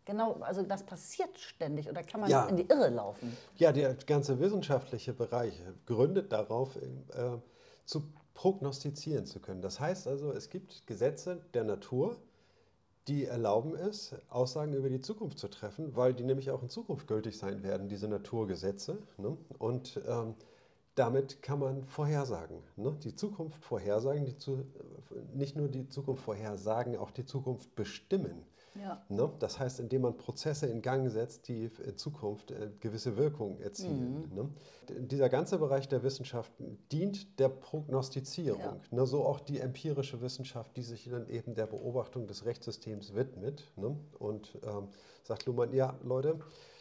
[0.06, 2.44] Genau, also das passiert ständig oder kann man Ja.
[2.46, 3.34] in die Irre laufen.
[3.56, 7.38] Ja, der ganze wissenschaftliche Bereich gründet darauf, äh,
[7.86, 8.02] zu
[8.34, 9.62] prognostizieren zu können.
[9.62, 12.16] Das heißt also, es gibt Gesetze der Natur,
[13.08, 17.06] die erlauben es, Aussagen über die Zukunft zu treffen, weil die nämlich auch in Zukunft
[17.06, 18.98] gültig sein werden, diese Naturgesetze.
[19.18, 19.36] Ne?
[19.58, 20.34] Und ähm,
[20.94, 22.58] damit kann man vorhersagen.
[22.76, 22.96] Ne?
[23.02, 24.64] Die Zukunft vorhersagen, die zu,
[25.34, 28.44] nicht nur die Zukunft vorhersagen, auch die Zukunft bestimmen.
[28.80, 29.02] Ja.
[29.08, 29.30] Ne?
[29.38, 34.30] Das heißt, indem man Prozesse in Gang setzt, die in Zukunft äh, gewisse Wirkung erzielen.
[34.34, 34.50] Ne?
[34.88, 38.60] D- Dieser ganze Bereich der Wissenschaften dient der Prognostizierung.
[38.90, 39.06] Ne?
[39.06, 43.64] So auch die empirische Wissenschaft, die sich dann eben der Beobachtung des Rechtssystems widmet.
[43.76, 43.96] Ne?
[44.18, 44.88] Und ähm,
[45.22, 46.40] sagt Luhmann, ja, Leute,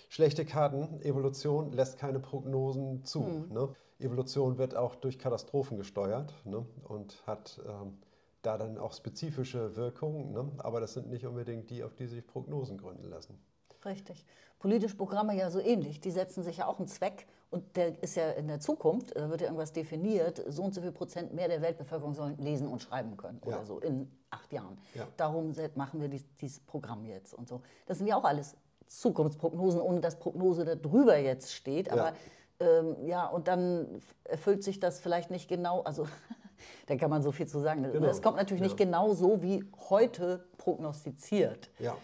[0.10, 3.20] schlechte Karten, Evolution lässt keine Prognosen zu.
[3.50, 3.70] Ne?
[4.00, 6.66] Evolution wird auch durch Katastrophen gesteuert ne?
[6.88, 7.98] und hat ähm,
[8.44, 10.52] da dann auch spezifische Wirkungen, ne?
[10.60, 13.40] aber das sind nicht unbedingt die, auf die sich Prognosen gründen lassen.
[13.86, 14.26] Richtig.
[14.60, 16.00] Politische Programme ja so ähnlich.
[16.00, 19.30] Die setzen sich ja auch einen Zweck und der ist ja in der Zukunft, da
[19.30, 22.82] wird ja irgendwas definiert, so und so viel Prozent mehr der Weltbevölkerung sollen lesen und
[22.82, 23.58] schreiben können Ja.
[23.58, 24.78] oder so in acht Jahren.
[24.94, 25.08] Ja.
[25.18, 27.62] Darum machen wir dies, dieses Programm jetzt und so.
[27.86, 28.56] Das sind ja auch alles
[28.88, 31.90] Zukunftsprognosen, ohne dass Prognose da drüber jetzt steht.
[31.92, 32.14] Aber
[32.60, 36.08] ähm, ja, und dann erfüllt sich das vielleicht nicht genau, also
[36.88, 37.84] da kann man so viel zu sagen.
[37.92, 38.08] Genau.
[38.08, 38.86] Es kommt natürlich nicht Ja.
[38.86, 41.70] genau so wie heute prognostiziert.
[41.80, 41.96] Ja,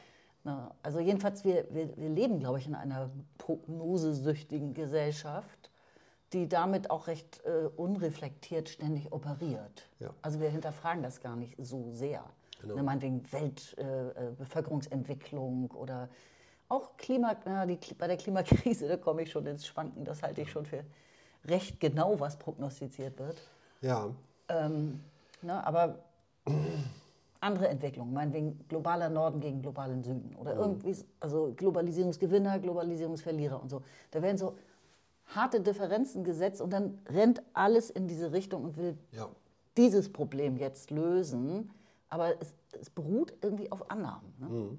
[0.43, 5.69] Na, also jedenfalls, wir, wir, wir leben, glaube ich, in einer prognosesüchtigen Gesellschaft,
[6.33, 9.89] die damit auch recht äh, unreflektiert ständig operiert.
[9.99, 10.11] Ja.
[10.21, 12.23] Also wir hinterfragen das gar nicht so sehr.
[12.61, 12.75] Genau.
[12.75, 16.09] Ne, meinetwegen Welt, äh, äh, oder
[16.67, 20.41] auch Klima, na, die, bei der Klimakrise, da komme ich schon ins Schwanken, das halte
[20.41, 20.83] ich schon für
[21.45, 23.41] recht genau, was prognostiziert wird.
[23.81, 24.09] ja,
[24.49, 24.99] Ähm,
[25.41, 25.99] ne, aber
[27.41, 33.81] andere Entwicklungen, meinetwegen globaler Norden gegen globalen Süden oder irgendwie, also Globalisierungsgewinner, Globalisierungsverlierer und so.
[34.11, 34.57] Da werden so
[35.27, 39.29] harte Differenzen gesetzt und dann rennt alles in diese Richtung und will Ja.
[39.77, 41.71] dieses Problem jetzt lösen.
[42.09, 44.33] Aber es, es beruht irgendwie auf Annahmen.
[44.39, 44.77] Ne?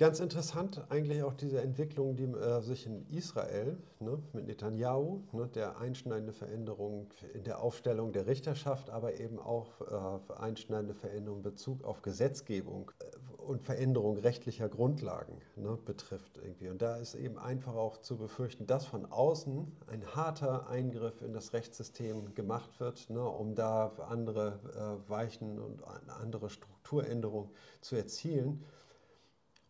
[0.00, 5.46] Ganz interessant eigentlich auch diese Entwicklung, die äh, sich in Israel ne, mit Netanyahu, ne,
[5.48, 11.42] der einschneidende Veränderung in der Aufstellung der Richterschaft, aber eben auch äh, einschneidende Veränderung in
[11.42, 16.70] Bezug auf Gesetzgebung äh, und Veränderung rechtlicher Grundlagen ne, betrifft irgendwie.
[16.70, 21.34] Und da ist eben einfach auch zu befürchten, dass von außen ein harter Eingriff in
[21.34, 25.82] das Rechtssystem gemacht wird, ne, um da andere äh, Weichen und
[26.22, 27.50] andere Strukturänderungen
[27.82, 28.64] zu erzielen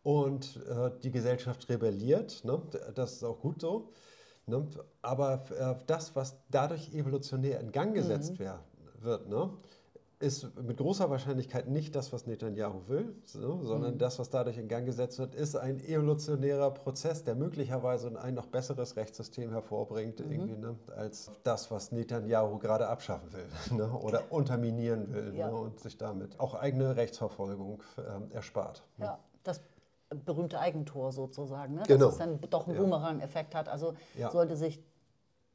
[0.03, 2.43] und äh, die Gesellschaft rebelliert.
[2.43, 2.61] Ne?
[2.95, 3.89] Das ist auch gut so.
[4.47, 4.67] Ne?
[5.01, 8.63] Aber äh, das, was dadurch evolutionär in Gang gesetzt wer-
[9.01, 9.51] wird, ne?
[10.19, 14.67] ist mit großer Wahrscheinlichkeit nicht das, was Netanyahu will, so, sondern das, was dadurch in
[14.67, 20.57] Gang gesetzt wird, ist ein evolutionärer Prozess, der möglicherweise ein noch besseres Rechtssystem hervorbringt, irgendwie,
[20.57, 20.75] ne?
[20.95, 23.47] als das, was Netanyahu gerade abschaffen will
[23.77, 23.91] ne?
[23.91, 25.47] oder unterminieren will Ja.
[25.47, 25.55] ne?
[25.55, 28.83] und sich damit auch eigene Rechtsverfolgung ähm, erspart.
[28.97, 29.05] ne?
[29.05, 29.59] Ja, das
[30.25, 31.83] berühmte Eigentor sozusagen, ne?
[31.87, 32.05] Genau.
[32.05, 32.77] dass es dann doch einen.
[32.77, 33.69] Boomerang-Effekt hat.
[33.69, 34.29] Also Ja.
[34.31, 34.83] sollte sich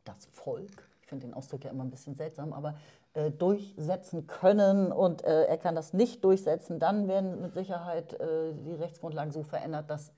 [0.04, 2.74] das Volk, ich finde den Ausdruck ja immer ein bisschen seltsam, aber
[3.14, 8.52] äh, durchsetzen können und äh, er kann das nicht durchsetzen, dann werden mit Sicherheit äh,
[8.54, 10.12] die Rechtsgrundlagen so verändert, dass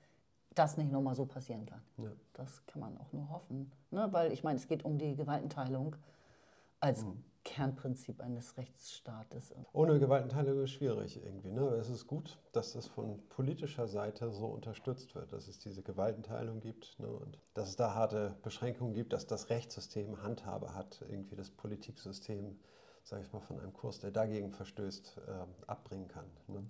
[0.55, 1.81] das nicht nochmal so passieren kann.
[1.97, 2.09] Ja.
[2.33, 4.07] Das kann man auch nur hoffen, ne?
[4.11, 5.95] weil ich meine, es geht um die Gewaltenteilung
[6.79, 7.23] als Mhm.
[7.43, 9.53] Kernprinzip eines Rechtsstaates.
[9.73, 11.51] Ohne Gewaltenteilung ist schwierig irgendwie.
[11.51, 11.61] Ne?
[11.61, 15.81] Aber es ist gut, dass das von politischer Seite so unterstützt wird, dass es diese
[15.81, 17.07] Gewaltenteilung gibt ne?
[17.07, 22.59] und dass es da harte Beschränkungen gibt, dass das Rechtssystem Handhabe hat, irgendwie das Politiksystem,
[23.03, 26.25] sage ich mal, von einem Kurs, der dagegen verstößt, äh, abbringen kann.
[26.47, 26.69] Ne?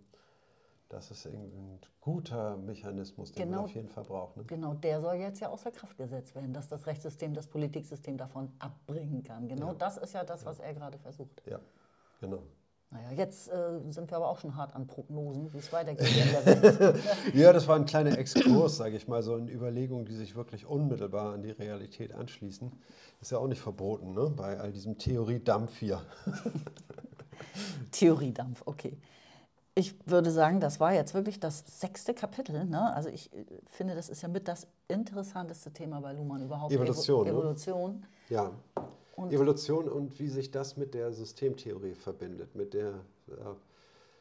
[0.90, 3.58] Das ist ein guter Mechanismus, den Genau.
[3.58, 4.38] man auf jeden Fall braucht.
[4.38, 4.44] Ne?
[4.46, 8.52] Genau, der soll jetzt ja außer Kraft gesetzt werden, dass das Rechtssystem das Politiksystem davon
[8.58, 9.48] abbringen kann.
[9.48, 9.74] Genau Ja.
[9.76, 11.44] das ist ja das, was er gerade versucht.
[11.46, 11.60] Ja,
[12.20, 12.42] genau.
[12.92, 16.32] Naja, jetzt äh, sind wir aber auch schon hart an Prognosen, wie es weitergeht in
[16.32, 16.96] der Welt.
[17.36, 20.66] Ja, das war ein kleiner Exkurs, sage ich mal, so in Überlegungen, die sich wirklich
[20.66, 22.72] unmittelbar an die Realität anschließen.
[23.22, 24.32] Ist ja auch nicht verboten, ne?
[24.36, 26.02] bei all diesem Theoriedampf hier.
[27.92, 28.98] Theoriedampf, okay.
[29.76, 32.66] Ich würde sagen, das war jetzt wirklich das sechste Kapitel.
[32.66, 32.94] Ne?
[32.94, 36.74] Also ich äh, finde, das ist ja mit das interessanteste Thema bei Luhmann überhaupt.
[36.74, 37.42] Evolution, Evo ne?
[37.42, 38.06] Evolution.
[38.30, 38.52] Ja,
[39.16, 42.90] Und- Evolution und wie sich das mit der Systemtheorie verbindet, mit der
[43.28, 43.34] äh,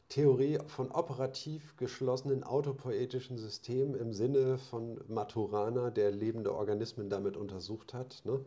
[0.08, 7.92] Theorie von operativ geschlossenen autopoetischen Systemen im Sinne von Maturana, der lebende Organismen damit untersucht
[7.92, 8.22] hat.
[8.24, 8.40] Ne?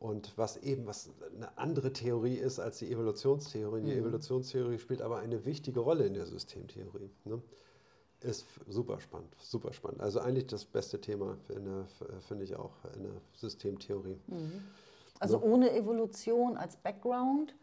[0.00, 3.82] Und was eben was eine andere Theorie ist als die Evolutionstheorie.
[3.82, 7.10] Die Evolutionstheorie spielt aber eine wichtige Rolle in der Systemtheorie.
[7.26, 7.40] Ne?
[8.22, 10.00] Ist super spannend, super spannend.
[10.00, 11.36] Also eigentlich das beste Thema,
[12.26, 14.16] finde ich auch, in der Systemtheorie.
[15.18, 17.54] Also ohne Evolution als Background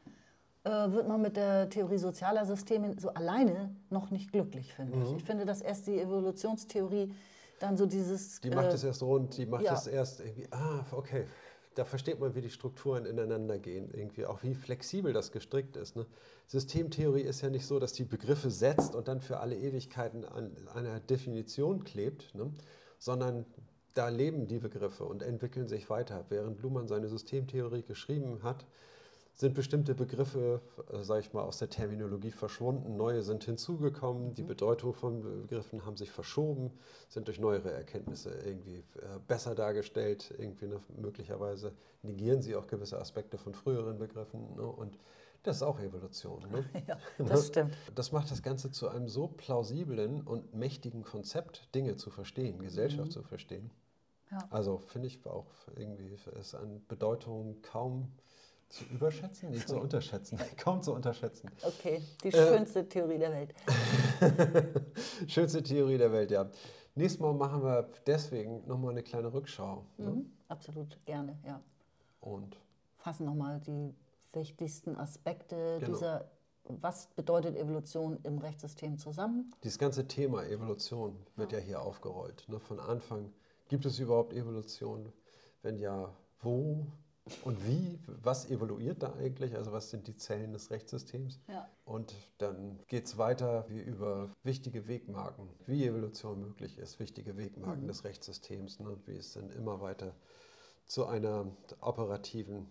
[0.64, 5.04] äh, wird man mit der Theorie sozialer Systeme so alleine noch nicht glücklich, finde Mhm.
[5.04, 5.12] ich.
[5.14, 7.12] Ich finde, dass erst die Evolutionstheorie
[7.60, 8.42] dann so dieses...
[8.42, 9.74] Die macht äh, es erst rund, die macht ja.
[9.74, 11.26] es erst irgendwie, ah, okay.
[11.78, 15.96] Da versteht man, wie die Strukturen ineinander gehen, irgendwie auch wie flexibel das gestrickt ist.
[15.96, 16.08] Ne?
[16.48, 20.56] Systemtheorie ist ja nicht so, dass die Begriffe setzt und dann für alle Ewigkeiten an
[20.74, 22.52] einer Definition klebt, ne?
[22.98, 23.46] sondern
[23.94, 26.26] da leben die Begriffe und entwickeln sich weiter.
[26.30, 28.66] Während Luhmann seine Systemtheorie geschrieben hat,
[29.38, 30.62] sind bestimmte Begriffe,
[30.92, 35.86] äh, sage ich mal, aus der Terminologie verschwunden, neue sind hinzugekommen, die Bedeutung von Begriffen
[35.86, 36.72] haben sich verschoben,
[37.08, 41.72] sind durch neuere Erkenntnisse irgendwie äh, besser dargestellt, irgendwie ne, möglicherweise
[42.02, 44.98] negieren sie auch gewisse Aspekte von früheren Begriffen ne, und
[45.44, 46.42] das ist auch Evolution.
[46.50, 46.66] Ne?
[46.88, 47.78] ja, das stimmt.
[47.94, 53.12] Das macht das Ganze zu einem so plausiblen und mächtigen Konzept, Dinge zu verstehen, Gesellschaft
[53.12, 53.70] zu verstehen.
[54.32, 54.40] Ja.
[54.50, 58.12] Also finde ich auch irgendwie ist an Bedeutung kaum
[58.70, 61.50] zu überschätzen, nicht zu unterschätzen, kaum zu unterschätzen.
[61.64, 63.54] Okay, die Äh, schönste Theorie der Welt.
[65.28, 66.50] Schönste Theorie der Welt, ja.
[66.96, 69.86] Nächstes Mal machen wir deswegen nochmal eine kleine Rückschau.
[69.98, 70.10] Ne?
[70.10, 71.62] Mhm, absolut, gerne, ja.
[72.22, 72.58] Und
[72.98, 73.94] Fassen nochmal die
[74.34, 75.94] wichtigsten Aspekte Genau.
[75.94, 76.32] dieser,
[76.66, 79.52] was bedeutet Evolution im Rechtssystem zusammen?
[79.64, 82.44] dieses ganze Thema Evolution wird ja, hier aufgerollt.
[82.50, 82.60] Ne?
[82.60, 83.32] Von Anfang,
[83.70, 85.14] gibt es überhaupt Evolution?
[85.62, 86.88] Wenn ja, wo
[87.44, 88.00] und wie?
[88.24, 89.56] Was evoluiert da eigentlich?
[89.56, 91.40] Also was sind die Zellen des Rechtssystems?
[91.48, 91.68] Ja.
[91.86, 97.88] Und dann geht es weiter wie über wichtige Wegmarken, wie Evolution möglich ist, wichtige Wegmarken
[97.88, 98.98] des Rechtssystems, ne?
[99.06, 100.14] wie es dann immer weiter
[100.86, 101.46] zu einer
[101.82, 102.70] operativen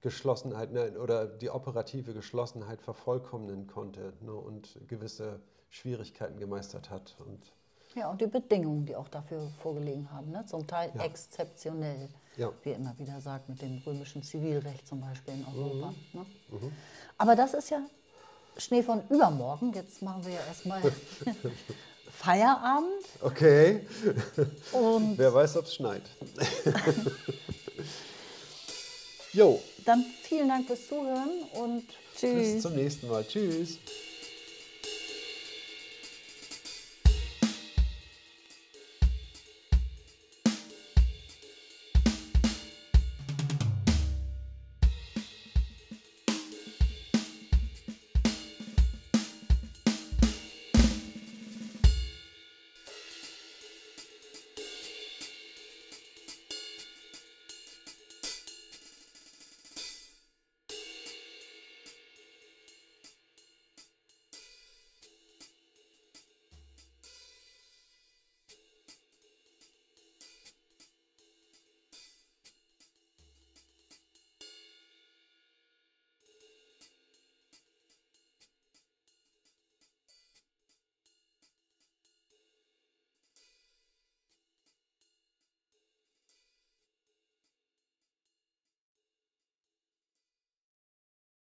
[0.00, 7.16] Geschlossenheit ne, oder die operative Geschlossenheit vervollkommnen konnte ne, und gewisse Schwierigkeiten gemeistert hat.
[7.26, 7.52] Und
[7.94, 10.44] ja, und die Bedingungen, die auch dafür vorgelegen haben, ne?
[10.46, 11.04] zum Teil Ja.
[11.04, 12.52] exzeptionell, Ja.
[12.62, 15.94] wie er immer wieder sagt, mit dem römischen Zivilrecht zum Beispiel in Europa.
[16.12, 16.20] Mhm.
[16.20, 16.72] Ne?
[17.18, 17.80] Aber das ist ja
[18.56, 19.72] Schnee von übermorgen.
[19.72, 20.82] Jetzt machen wir ja erstmal
[22.10, 23.86] Feierabend okay,
[24.72, 26.02] und wer weiß, ob es schneit.
[29.32, 32.62] jo, dann vielen Dank fürs Zuhören und bis tschüss.
[32.62, 33.24] zum nächsten Mal.
[33.26, 33.78] Tschüss.